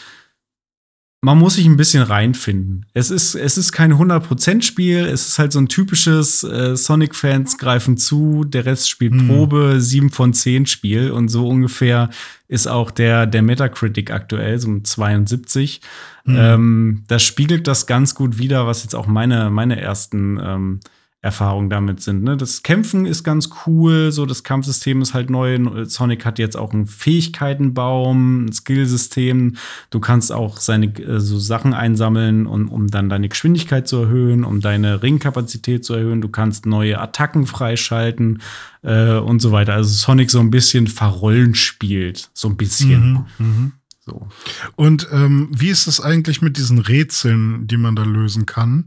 [1.25, 2.85] man muss sich ein bisschen reinfinden.
[2.93, 5.05] Es ist, es ist kein 100%-Spiel.
[5.05, 9.27] Es ist halt so ein typisches äh, Sonic-Fans greifen zu, der Rest spielt Hm.
[9.27, 11.09] Probe, 7 von 10 Spiel.
[11.09, 12.11] Und so ungefähr
[12.47, 15.81] ist auch der, der Metacritic aktuell, so ein 72.
[16.25, 16.35] Hm.
[16.37, 20.79] Ähm, das spiegelt das ganz gut wider, was jetzt auch meine, meine ersten ähm,
[21.25, 22.23] Erfahrungen damit sind.
[22.23, 22.37] Ne?
[22.37, 25.57] Das Kämpfen ist ganz cool, so das Kampfsystem ist halt neu.
[25.85, 29.55] Sonic hat jetzt auch einen Fähigkeitenbaum, ein Skillsystem.
[29.89, 34.43] Du kannst auch seine äh, so Sachen einsammeln, um, um dann deine Geschwindigkeit zu erhöhen,
[34.43, 36.21] um deine Ringkapazität zu erhöhen.
[36.21, 38.43] Du kannst neue Attacken freischalten
[38.83, 39.73] äh, und so weiter.
[39.73, 43.25] Also Sonic so ein bisschen verrollen spielt, so ein bisschen.
[43.39, 43.71] Mhm, mhm.
[44.05, 44.27] So.
[44.75, 48.85] Und ähm, wie ist es eigentlich mit diesen Rätseln, die man da lösen kann?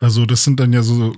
[0.00, 1.14] Also, das sind dann ja so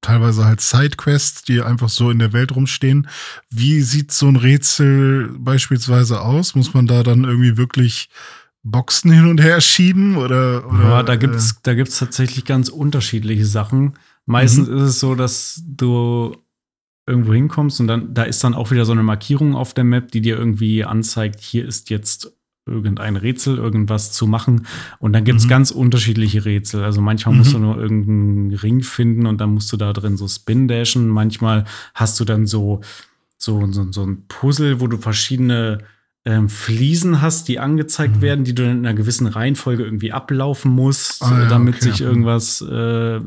[0.00, 3.08] teilweise halt Sidequests, die einfach so in der Welt rumstehen.
[3.50, 6.54] Wie sieht so ein Rätsel beispielsweise aus?
[6.54, 8.08] Muss man da dann irgendwie wirklich
[8.62, 13.46] Boxen hin und her schieben oder, oder Ja, da gibt's, da gibt's tatsächlich ganz unterschiedliche
[13.46, 13.94] Sachen.
[14.26, 16.36] Meistens ist es so, dass du
[17.06, 20.12] irgendwo hinkommst und dann, da ist dann auch wieder so eine Markierung auf der Map,
[20.12, 22.32] die dir irgendwie anzeigt, hier ist jetzt
[22.70, 24.66] irgendein Rätsel, irgendwas zu machen.
[24.98, 25.48] Und dann gibt's Mhm.
[25.50, 26.82] ganz unterschiedliche Rätsel.
[26.84, 27.64] Also manchmal musst du Mhm.
[27.64, 31.08] nur irgendeinen Ring finden und dann musst du da drin so Spin dashen.
[31.08, 31.64] Manchmal
[31.94, 32.80] hast du dann so,
[33.36, 35.78] so, so, so ein Puzzle, wo du verschiedene
[36.26, 38.20] ähm, Fliesen hast, die angezeigt Mhm.
[38.20, 41.84] werden, die du in einer gewissen Reihenfolge irgendwie ablaufen musst, Ah, ja, damit okay.
[41.84, 43.20] sich irgendwas äh,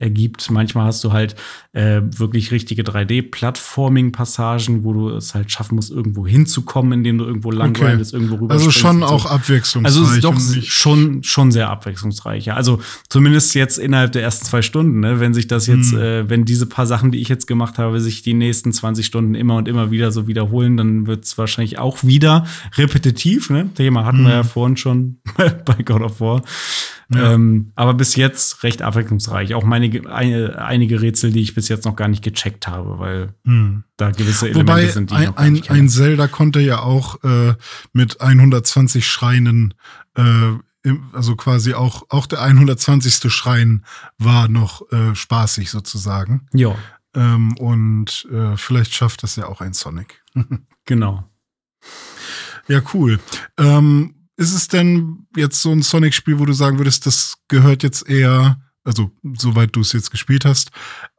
[0.00, 0.48] ergibt.
[0.50, 1.34] Manchmal hast du halt
[1.72, 7.50] äh, wirklich richtige 3D-Plattforming-Passagen, wo du es halt schaffen musst, irgendwo hinzukommen, indem du irgendwo
[7.50, 7.98] lang Okay.
[8.12, 9.14] irgendwo rüber Also schon und so.
[9.14, 9.84] auch abwechslungsreich.
[9.84, 12.46] Also es ist doch schon, schon sehr abwechslungsreich.
[12.46, 12.54] Ja.
[12.54, 15.20] Also zumindest jetzt innerhalb der ersten zwei Stunden, ne?
[15.20, 15.98] wenn sich das jetzt, Hm.
[15.98, 19.34] äh, wenn diese paar Sachen, die ich jetzt gemacht habe, sich die nächsten 20 Stunden
[19.34, 22.46] immer und immer wieder so wiederholen, dann wird es wahrscheinlich auch wieder
[22.76, 23.50] repetitiv.
[23.50, 23.70] Ne?
[23.74, 24.34] Thema hatten wir Hm.
[24.36, 26.42] ja vorhin schon bei God of War.
[27.14, 27.32] Ja.
[27.32, 29.54] Ähm, aber bis jetzt recht abwechslungsreich.
[29.54, 33.34] Auch meine, eine, einige Rätsel, die ich bis jetzt noch gar nicht gecheckt habe, weil
[33.44, 33.84] Hm.
[33.96, 35.78] da gewisse Elemente Wobei sind, die ich ein, noch gar ein, nicht kenne.
[35.80, 37.54] ein Zelda konnte ja auch äh,
[37.92, 39.74] mit 120 Schreinen,
[40.16, 40.52] äh,
[41.12, 43.32] also quasi auch, auch der 120.
[43.32, 43.84] Schrein
[44.18, 46.46] war noch äh, spaßig sozusagen.
[46.52, 46.74] ja,
[47.14, 50.22] Ähm, und äh, vielleicht schafft das ja auch ein Sonic.
[50.84, 51.24] genau.
[52.68, 53.18] Ja, cool.
[53.58, 58.08] Ähm, ist es denn jetzt so ein Sonic-Spiel, wo du sagen würdest, das gehört jetzt
[58.08, 60.70] eher, also soweit du es jetzt gespielt hast,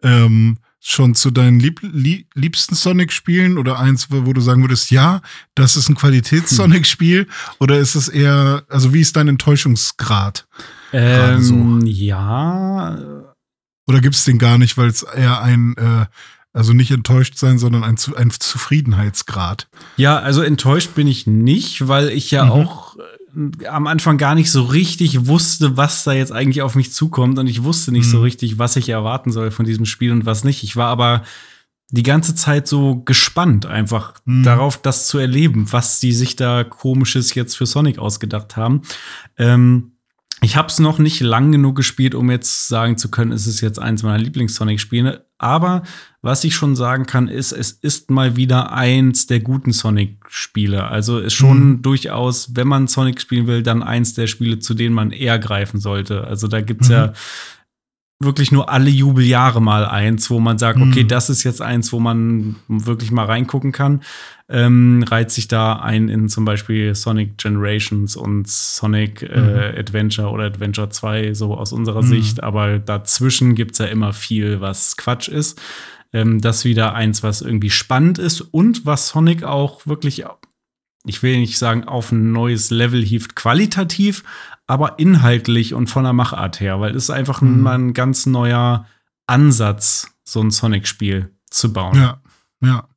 [0.03, 5.21] ähm, schon zu deinen lieb lieb liebsten Sonic-Spielen oder eins, wo du sagen würdest, ja,
[5.55, 7.27] das ist ein Qualitäts-Sonic-Spiel?
[7.59, 10.47] Oder ist es eher, also wie ist dein Enttäuschungsgrad?
[10.93, 11.41] Ähm,
[11.81, 11.85] so.
[11.87, 12.97] Ja,
[13.87, 16.05] Oder gibt es den gar nicht, weil es eher ein, äh,
[16.53, 19.67] also nicht enttäuscht sein, sondern ein, ein Zufriedenheitsgrad?
[19.97, 22.51] Ja, also enttäuscht bin ich nicht, weil ich ja Mhm.
[22.51, 23.01] auch äh,
[23.69, 27.47] am Anfang gar nicht so richtig wusste, was da jetzt eigentlich auf mich zukommt und
[27.47, 28.23] ich wusste nicht so Mhm.
[28.23, 30.63] richtig, was ich erwarten soll von diesem Spiel und was nicht.
[30.63, 31.23] Ich war aber
[31.91, 34.43] die ganze Zeit so gespannt einfach Mhm.
[34.43, 38.81] darauf, das zu erleben, was die sich da komisches jetzt für Sonic ausgedacht haben.
[39.37, 39.93] Ähm,
[40.41, 43.59] ich habe es noch nicht lang genug gespielt, um jetzt sagen zu können, es ist
[43.61, 45.25] jetzt eins meiner Lieblings-Sonic-Spiele.
[45.37, 45.83] Aber
[46.21, 50.83] was ich schon sagen kann, ist, es ist mal wieder eins der guten Sonic-Spiele.
[50.85, 51.81] Also ist schon Mhm.
[51.81, 55.79] durchaus, wenn man Sonic spielen will, dann eins der Spiele, zu denen man eher greifen
[55.79, 56.25] sollte.
[56.25, 56.93] Also da gibt's Mhm.
[56.93, 57.13] ja
[58.21, 60.89] wirklich nur alle Jubeljahre mal eins, wo man sagt, Mhm.
[60.91, 64.01] okay, das ist jetzt eins, wo man wirklich mal reingucken kann.
[64.49, 70.43] Ähm, reiht sich da ein in zum Beispiel Sonic Generations und Sonic äh, Adventure oder
[70.45, 72.07] Adventure 2, so aus unserer Mhm.
[72.07, 72.43] Sicht.
[72.43, 75.61] Aber dazwischen gibt's ja immer viel, was Quatsch ist.
[76.11, 80.25] Ähm, das wieder eins, was irgendwie spannend ist und was Sonic auch wirklich,
[81.05, 84.23] ich will nicht sagen, auf ein neues Level hieft, qualitativ,
[84.65, 87.61] aber inhaltlich und von der Machart her, weil es ist einfach Mhm.
[87.61, 88.85] mal ein ganz neuer
[89.27, 91.95] Ansatz, so ein Sonic-Spiel zu bauen.
[91.95, 92.21] Ja,
[92.61, 92.87] ja.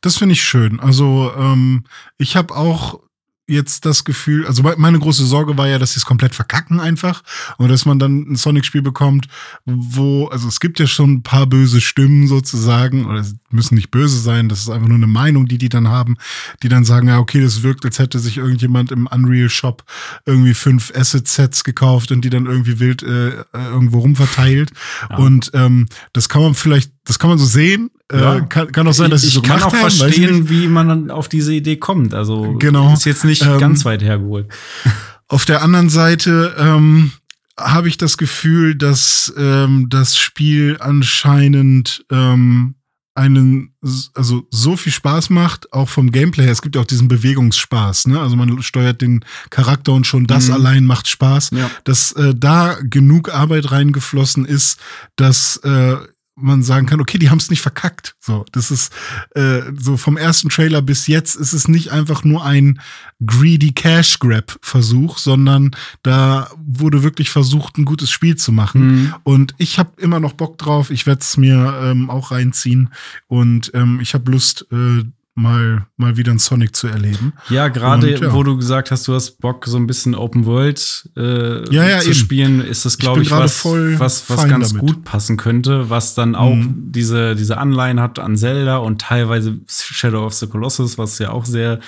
[0.00, 0.80] Das finde ich schön.
[0.80, 1.84] Also ähm,
[2.16, 3.00] ich habe auch
[3.48, 6.78] jetzt das Gefühl, also me- meine große Sorge war ja, dass sie es komplett verkacken
[6.80, 7.22] einfach
[7.56, 9.26] und dass man dann ein Sonic-Spiel bekommt,
[9.64, 13.90] wo, also es gibt ja schon ein paar böse Stimmen sozusagen, oder es müssen nicht
[13.90, 16.16] böse sein, das ist einfach nur eine Meinung, die die dann haben,
[16.62, 19.82] die dann sagen, ja, okay, das wirkt, als hätte sich irgendjemand im Unreal Shop
[20.26, 24.72] irgendwie fünf Asset-Sets gekauft und die dann irgendwie wild äh, äh, irgendwo rumverteilt.
[25.08, 25.16] Ja.
[25.16, 27.90] Und ähm, das kann man vielleicht, das kann man so sehen.
[28.12, 28.36] Ja.
[28.36, 30.48] Äh, kann, kann auch sein, dass sie ich so kann gemacht auch haben, ich verstehen,
[30.48, 32.14] wie man dann auf diese Idee kommt.
[32.14, 32.92] Also Genau.
[32.92, 34.46] ist jetzt nicht Ähm, ganz weit hergeholt.
[35.30, 37.10] Auf der anderen Seite ähm,
[37.58, 42.76] habe ich das Gefühl, dass ähm, das Spiel anscheinend ähm,
[43.14, 43.74] einen,
[44.14, 46.52] also so viel Spaß macht, auch vom Gameplay her.
[46.52, 48.20] Es gibt ja auch diesen Bewegungsspaß, ne?
[48.20, 50.54] Also man steuert den Charakter und schon das Mhm.
[50.54, 51.50] allein macht Spaß.
[51.52, 51.68] Ja.
[51.84, 54.78] Dass äh, da genug Arbeit reingeflossen ist,
[55.16, 55.96] dass äh,
[56.40, 58.16] man sagen kann, okay, die haben es nicht verkackt.
[58.20, 58.92] So, das ist
[59.34, 62.80] äh, so vom ersten Trailer bis jetzt ist es nicht einfach nur ein
[63.24, 65.72] greedy Cash Grab Versuch, sondern
[66.02, 69.02] da wurde wirklich versucht, ein gutes Spiel zu machen.
[69.02, 69.14] Mhm.
[69.24, 70.90] Und ich habe immer noch Bock drauf.
[70.90, 72.90] Ich werde es mir ähm, auch reinziehen
[73.26, 75.04] und ähm, ich habe Lust, äh,
[75.38, 77.32] mal mal wieder ein Sonic zu erleben.
[77.48, 78.32] Ja, gerade ja.
[78.32, 81.98] wo du gesagt hast, du hast Bock, so ein bisschen Open World äh, Ja, ja,
[82.00, 82.14] zu eben.
[82.14, 84.80] spielen, ist das, Ich glaube ich, gerade was, was, was ganz damit.
[84.86, 86.92] gut passen könnte, was dann auch Mhm.
[86.92, 91.30] diese, diese Anleihen hat an Zelda und teilweise Shadow of the Colossus, was du ja
[91.30, 91.80] auch sehr,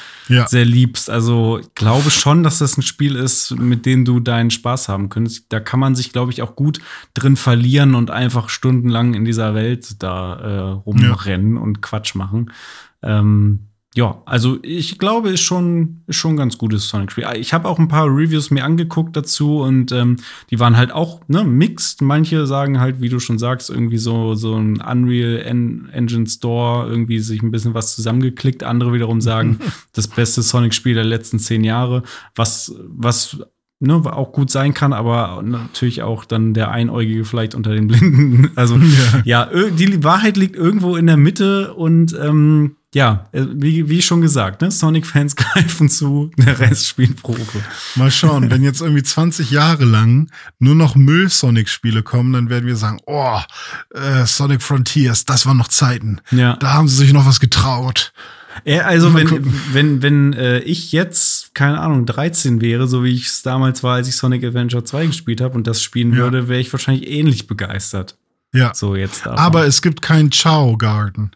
[0.46, 1.09] sehr liebst.
[1.11, 5.09] Also ich glaube schon, dass das ein Spiel ist, mit dem du deinen Spaß haben
[5.09, 5.46] könntest.
[5.51, 6.80] Da kann man sich, glaube ich, auch gut
[7.14, 12.51] drin verlieren und einfach stundenlang in dieser Welt da äh, rumrennen und Quatsch machen.
[13.03, 17.26] Ähm, ja, also ich glaube, ist schon, ist schon ein ganz gutes Sonic-Spiel.
[17.34, 20.18] Ich habe auch ein paar Reviews mir angeguckt dazu und ähm,
[20.51, 22.01] die waren halt auch ne, mixed.
[22.01, 26.88] Manche sagen halt, wie du schon sagst, irgendwie so, so ein Unreal En Engine Store,
[26.88, 28.62] irgendwie sich ein bisschen was zusammengeklickt.
[28.62, 29.59] Andere wiederum sagen,
[29.92, 32.05] das beste Sonic-Spiel der letzten zehn Jahre,
[32.36, 33.38] was, was
[33.80, 38.51] ne, auch gut sein kann, aber natürlich auch dann der Einäugige vielleicht unter den Blinden.
[38.55, 38.78] Also
[39.24, 44.03] ja, ir- die Wahrheit liegt irgendwo in der Mitte und ähm, ja, äh, wie, wie
[44.03, 47.41] schon gesagt, ne, Sonic-Fans greifen zu, der Rest spielt Probe.
[47.95, 52.76] Mal schauen, wenn jetzt irgendwie 20 Jahre lang nur noch Müll-Sonic-Spiele kommen, dann werden wir
[52.76, 53.38] sagen, oh,
[53.95, 56.20] äh, Sonic Frontiers, das waren noch Zeiten.
[56.32, 56.57] Ja.
[56.57, 58.12] Da haben sie sich noch was getraut.
[58.64, 59.55] Äh, Also wenn, gucken.
[59.72, 63.95] wenn, wenn äh, ich jetzt, keine Ahnung, 13 wäre, so wie ich es damals war,
[63.95, 66.18] als ich Sonic Adventure 2 gespielt habe und das spielen Ja.
[66.18, 68.16] würde, wäre ich wahrscheinlich ähnlich begeistert.
[68.53, 68.72] Ja.
[68.74, 69.38] So jetzt davon.
[69.38, 71.30] Aber es gibt keinen Chow Garden.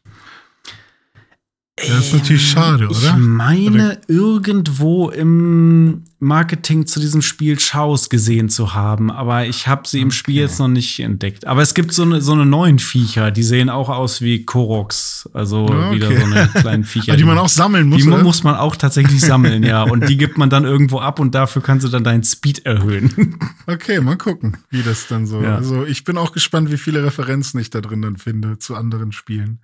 [1.77, 3.16] Das ist natürlich schade, Ich oder?
[3.16, 10.01] meine, irgendwo im Marketing zu diesem Spiel Schaus gesehen zu haben, aber ich habe sie
[10.01, 11.47] im Spiel jetzt noch nicht entdeckt.
[11.47, 15.29] Aber es gibt so eine, so eine neuen Viecher, die sehen auch aus wie Koroks.
[15.35, 15.95] Also okay.
[15.97, 17.12] wieder so eine kleinen Viecher.
[17.12, 18.23] Ah, die man auch sammeln muss, Die oder?
[18.23, 19.83] muss man auch tatsächlich sammeln, ja.
[19.95, 23.39] Und die gibt man dann irgendwo ab und dafür kannst du dann deinen Speed erhöhen.
[23.67, 25.41] Okay, mal gucken, wie das dann so.
[25.41, 25.57] Ja.
[25.57, 29.11] Also ich bin auch gespannt, wie viele Referenzen ich da drin dann finde zu anderen
[29.12, 29.61] Spielen.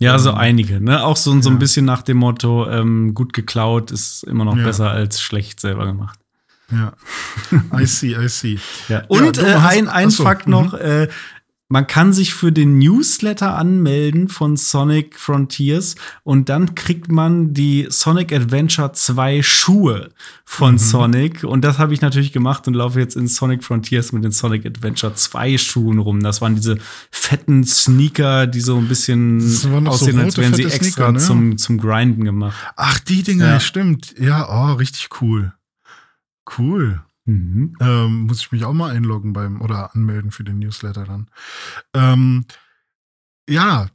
[0.00, 1.04] ja, so Ähm, einige, ne?
[1.04, 1.58] Auch so, so ein ja.
[1.60, 4.64] bisschen nach dem Motto, ähm, gut geklaut ist immer noch Ja.
[4.64, 6.18] besser als schlecht selber gemacht.
[6.70, 6.92] Ja.
[7.78, 8.58] I see, I see.
[8.88, 9.04] Ja.
[9.08, 10.52] Und du äh, ein, ein achso, Fakt mhm.
[10.52, 11.08] noch, äh,
[11.68, 17.88] man kann sich für den Newsletter anmelden von Sonic Frontiers und dann kriegt man die
[17.90, 20.10] Sonic Adventure 2 Schuhe
[20.44, 20.78] von Mhm.
[20.78, 21.42] Sonic.
[21.42, 24.64] Und das habe ich natürlich gemacht und laufe jetzt in Sonic Frontiers mit den Sonic
[24.64, 26.20] Adventure 2 Schuhen rum.
[26.20, 26.78] Das waren diese
[27.10, 31.18] fetten Sneaker, die so ein bisschen doch so aussehen, als wären sie extra Sneaker, ne?
[31.18, 32.56] zum, zum Grinden gemacht.
[32.76, 33.60] Ach, die Dinger, Ja.
[33.60, 34.14] stimmt.
[34.20, 35.52] Ja, oh, richtig cool.
[36.58, 37.02] Cool.
[37.24, 37.76] Mhm.
[37.80, 41.28] Ähm, muss ich mich auch mal einloggen beim oder anmelden für den Newsletter dann.
[41.92, 42.44] Ähm,
[43.48, 43.88] ja,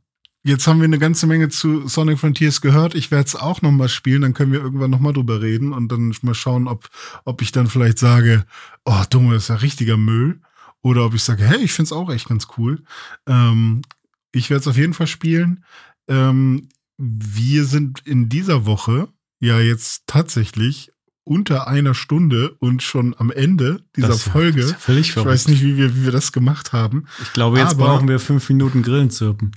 [0.44, 2.94] jetzt haben wir eine ganze Menge zu Sonic Frontiers gehört.
[2.94, 5.72] Ich werde es auch noch mal spielen, dann können wir irgendwann noch mal drüber reden
[5.72, 6.90] und dann mal schauen, ob,
[7.24, 8.46] ob ich dann vielleicht sage,
[8.86, 10.42] oh, dumme, das ist ja richtiger Müll.
[10.84, 12.84] Oder ob ich sage, hey, ich finde es auch echt ganz cool.
[13.28, 13.84] Ähm,
[14.32, 15.64] ich werde es auf jeden Fall spielen.
[16.08, 19.08] Ähm, wir sind in dieser Woche
[19.40, 20.91] ja jetzt tatsächlich
[21.24, 24.62] unter einer Stunde und schon am Ende dieser Das ja- Folge.
[24.62, 27.06] das ja ich weiß nicht, wie wir, wie wir das gemacht haben.
[27.22, 29.52] Ich glaube, jetzt Aber- brauchen wir fünf Minuten Grillenzirpen.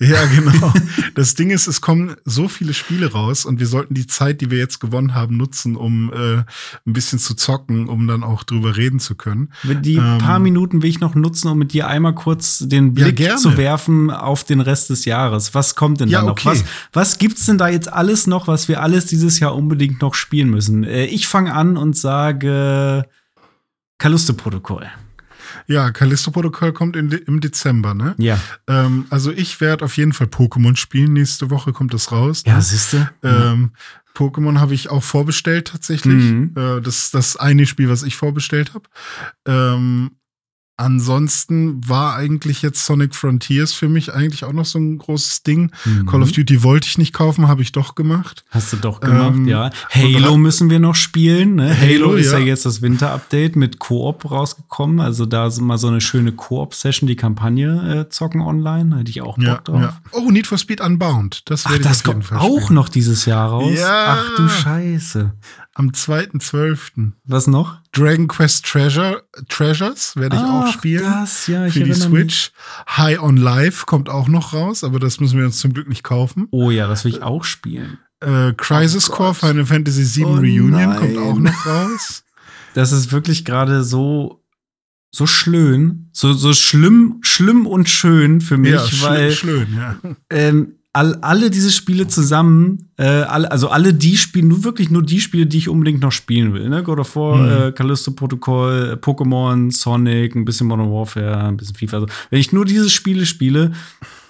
[0.00, 0.72] Ja, genau.
[1.16, 4.50] das Ding ist, es kommen so viele Spiele raus und wir sollten die Zeit, die
[4.52, 6.44] wir jetzt gewonnen haben, nutzen, um äh, ein
[6.92, 9.52] bisschen zu zocken, um dann auch drüber reden zu können.
[9.64, 13.04] Die Ähm, paar Minuten will ich noch nutzen, um mit dir einmal kurz den Ja,
[13.06, 13.36] Blick gerne.
[13.40, 15.54] zu werfen auf den Rest des Jahres.
[15.54, 16.32] Was kommt denn Ja, da noch?
[16.32, 16.48] okay.
[16.50, 20.14] Was, was gibt's denn da jetzt alles noch, was wir alles dieses Jahr unbedingt noch
[20.14, 20.84] spielen müssen?
[20.84, 23.04] Äh, ich fange an und sage
[23.98, 24.88] Callisto-Protokoll.
[25.66, 28.14] Ja, Callisto-Protokoll kommt in, im Dezember, ne?
[28.18, 28.40] Ja.
[28.66, 31.12] Ähm, also ich werde auf jeden Fall Pokémon spielen.
[31.12, 32.42] Nächste Woche kommt das raus.
[32.46, 32.62] Ja, ne?
[32.62, 33.10] siehste.
[33.22, 33.72] Ähm,
[34.14, 36.24] Pokémon habe ich auch vorbestellt tatsächlich.
[36.24, 36.54] Mhm.
[36.56, 38.88] Äh, das ist das eine Spiel, was ich vorbestellt habe.
[39.46, 40.12] Ähm,
[40.80, 45.70] ansonsten war eigentlich jetzt Sonic Frontiers für mich eigentlich auch noch so ein großes Ding.
[45.84, 46.06] Mhm.
[46.06, 48.44] Call of Duty wollte ich nicht kaufen, habe ich doch gemacht.
[48.50, 49.70] Hast du doch gemacht, Ähm, ja.
[49.90, 51.56] Halo müssen wir noch spielen.
[51.56, 51.68] Ne?
[51.78, 52.38] Halo, Halo, ist ja.
[52.38, 52.46] ja.
[52.46, 55.00] jetzt das Winter-Update mit Koop rausgekommen.
[55.00, 58.96] Also da ist mal so eine schöne Koop-Session, die Kampagne äh, zocken online.
[58.98, 59.80] Hätte ich auch Bock Ja, drauf.
[59.80, 60.00] ja.
[60.12, 61.42] Oh, Need for Speed Unbound.
[61.50, 63.78] Das Ach, das kommt auch noch dieses Jahr raus.
[63.78, 64.18] Ja.
[64.18, 65.32] Ach du Scheiße.
[65.80, 67.12] Am 2.12.
[67.24, 67.78] Was noch?
[67.92, 71.02] Dragon Quest Treasure, Treasures werde ich auch Ach, spielen.
[71.02, 72.20] Das, ja, ich für die erinnere mich.
[72.20, 72.52] Switch.
[72.98, 76.04] High on Life kommt auch noch raus, aber das müssen wir uns zum Glück nicht
[76.04, 76.48] kaufen.
[76.50, 77.98] Oh ja, das will ich auch spielen.
[78.20, 79.34] Äh, Crisis Oh Core.
[79.34, 80.96] Final Fantasy VII Oh Reunion nein.
[80.98, 82.24] kommt auch noch raus.
[82.72, 84.44] Das ist wirklich gerade so,
[85.10, 89.96] so schön, so, so schlimm, schlimm und schön für mich, ja, weil schön, ja.
[90.30, 95.02] ähm, all, alle diese Spiele zusammen, äh, alle, also alle die Spiele, nur wirklich nur
[95.02, 96.68] die Spiele, die ich unbedingt noch spielen will.
[96.68, 96.82] Ne?
[96.82, 97.68] God of War, Mhm.
[97.68, 101.96] äh, Callisto Protocol, äh, Pokémon, Sonic, ein bisschen Modern Warfare, ein bisschen FIFA.
[101.98, 103.72] Also, wenn ich nur diese Spiele spiele,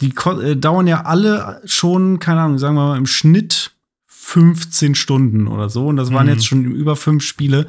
[0.02, 3.72] die äh, dauern ja alle schon, keine Ahnung, sagen wir mal im Schnitt
[4.06, 5.86] 15 Stunden oder so.
[5.86, 6.32] Und das waren Mhm.
[6.34, 7.66] jetzt schon über fünf Spiele.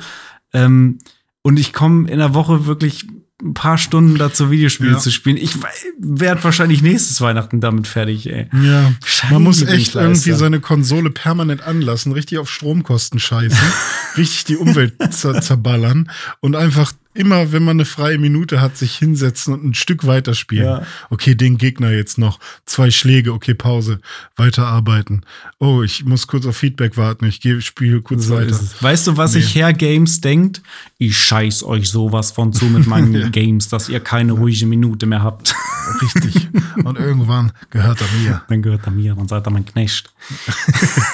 [0.53, 0.99] Ähm,
[1.43, 3.07] und ich komme in der Woche wirklich
[3.43, 4.97] ein paar Stunden dazu, Videospiele Ja.
[4.99, 5.37] zu spielen.
[5.37, 5.55] Ich
[5.99, 8.47] werde wahrscheinlich nächstes Weihnachten damit fertig, ey.
[8.53, 13.57] Ja, Scheiße, man muss echt irgendwie seine Konsole permanent anlassen, richtig auf Stromkosten scheißen,
[14.17, 18.95] richtig die Umwelt zer zerballern und einfach immer, wenn man eine freie Minute hat, sich
[18.97, 20.65] hinsetzen und ein Stück weiterspielen.
[20.65, 20.83] Ja.
[21.09, 22.39] Okay, den Gegner jetzt noch.
[22.65, 23.99] Zwei Schläge, okay, Pause.
[24.37, 25.25] Weiterarbeiten.
[25.59, 27.25] Oh, ich muss kurz auf Feedback warten.
[27.25, 28.57] Ich gehe, spiele kurz So weiter.
[28.79, 29.41] Weißt du, was Nee.
[29.41, 30.61] sich Herr Games denkt?
[30.97, 33.29] Ich scheiß euch sowas von zu mit meinen Ja.
[33.29, 35.53] Games, dass ihr keine ruhige Minute mehr habt.
[36.01, 36.47] Richtig.
[36.83, 38.41] Und irgendwann gehört er mir.
[38.47, 40.11] Dann gehört er mir und seid er mein Knecht.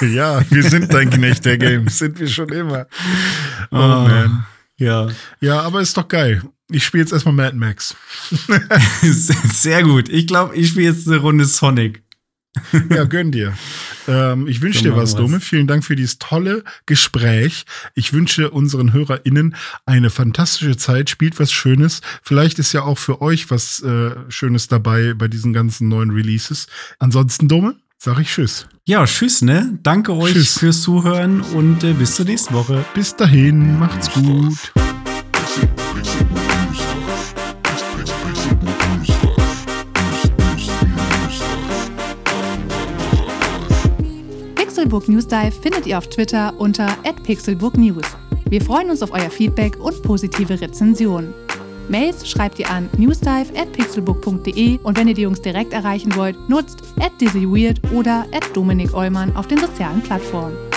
[0.00, 1.98] ja, wir sind dein Knecht der Games.
[1.98, 2.86] Sind wir schon immer.
[3.70, 4.08] Oh, Ah.
[4.08, 4.46] man.
[4.78, 5.08] Ja.
[5.40, 6.42] Ja, aber ist doch geil.
[6.70, 7.96] Ich spiele jetzt erstmal Mad Max.
[9.02, 10.08] Sehr gut.
[10.08, 12.02] Ich glaube, ich spiele jetzt eine Runde Sonic.
[12.90, 13.56] Ja, gönn dir.
[14.06, 15.16] Ähm, ich wünsche dir was, wir's.
[15.16, 15.40] Dome.
[15.40, 17.64] Vielen Dank für dieses tolle Gespräch.
[17.94, 19.54] Ich wünsche unseren HörerInnen
[19.86, 21.10] eine fantastische Zeit.
[21.10, 22.00] Spielt was Schönes.
[22.22, 26.66] Vielleicht ist ja auch für euch was äh, Schönes dabei bei diesen ganzen neuen Releases.
[26.98, 28.66] Ansonsten, Dome, sag ich Tschüss.
[28.86, 29.78] Ja, tschüss, ne?
[29.82, 30.58] Danke euch Tschüss.
[30.58, 32.84] fürs Zuhören und äh, bis zur nächsten Woche.
[32.94, 34.72] Bis dahin, macht's gut.
[44.54, 48.04] Pixelbook News Dive findet ihr auf Twitter unter @pixelbooknews.
[48.48, 51.34] Wir freuen uns auf euer Feedback und positive Rezensionen.
[51.88, 56.82] Mails schreibt ihr an newsdive@pixelbook.de und wenn ihr die Jungs direkt erreichen wollt, nutzt
[57.20, 60.67] @dizzyweird oder @dominik Eulmann auf den sozialen Plattformen.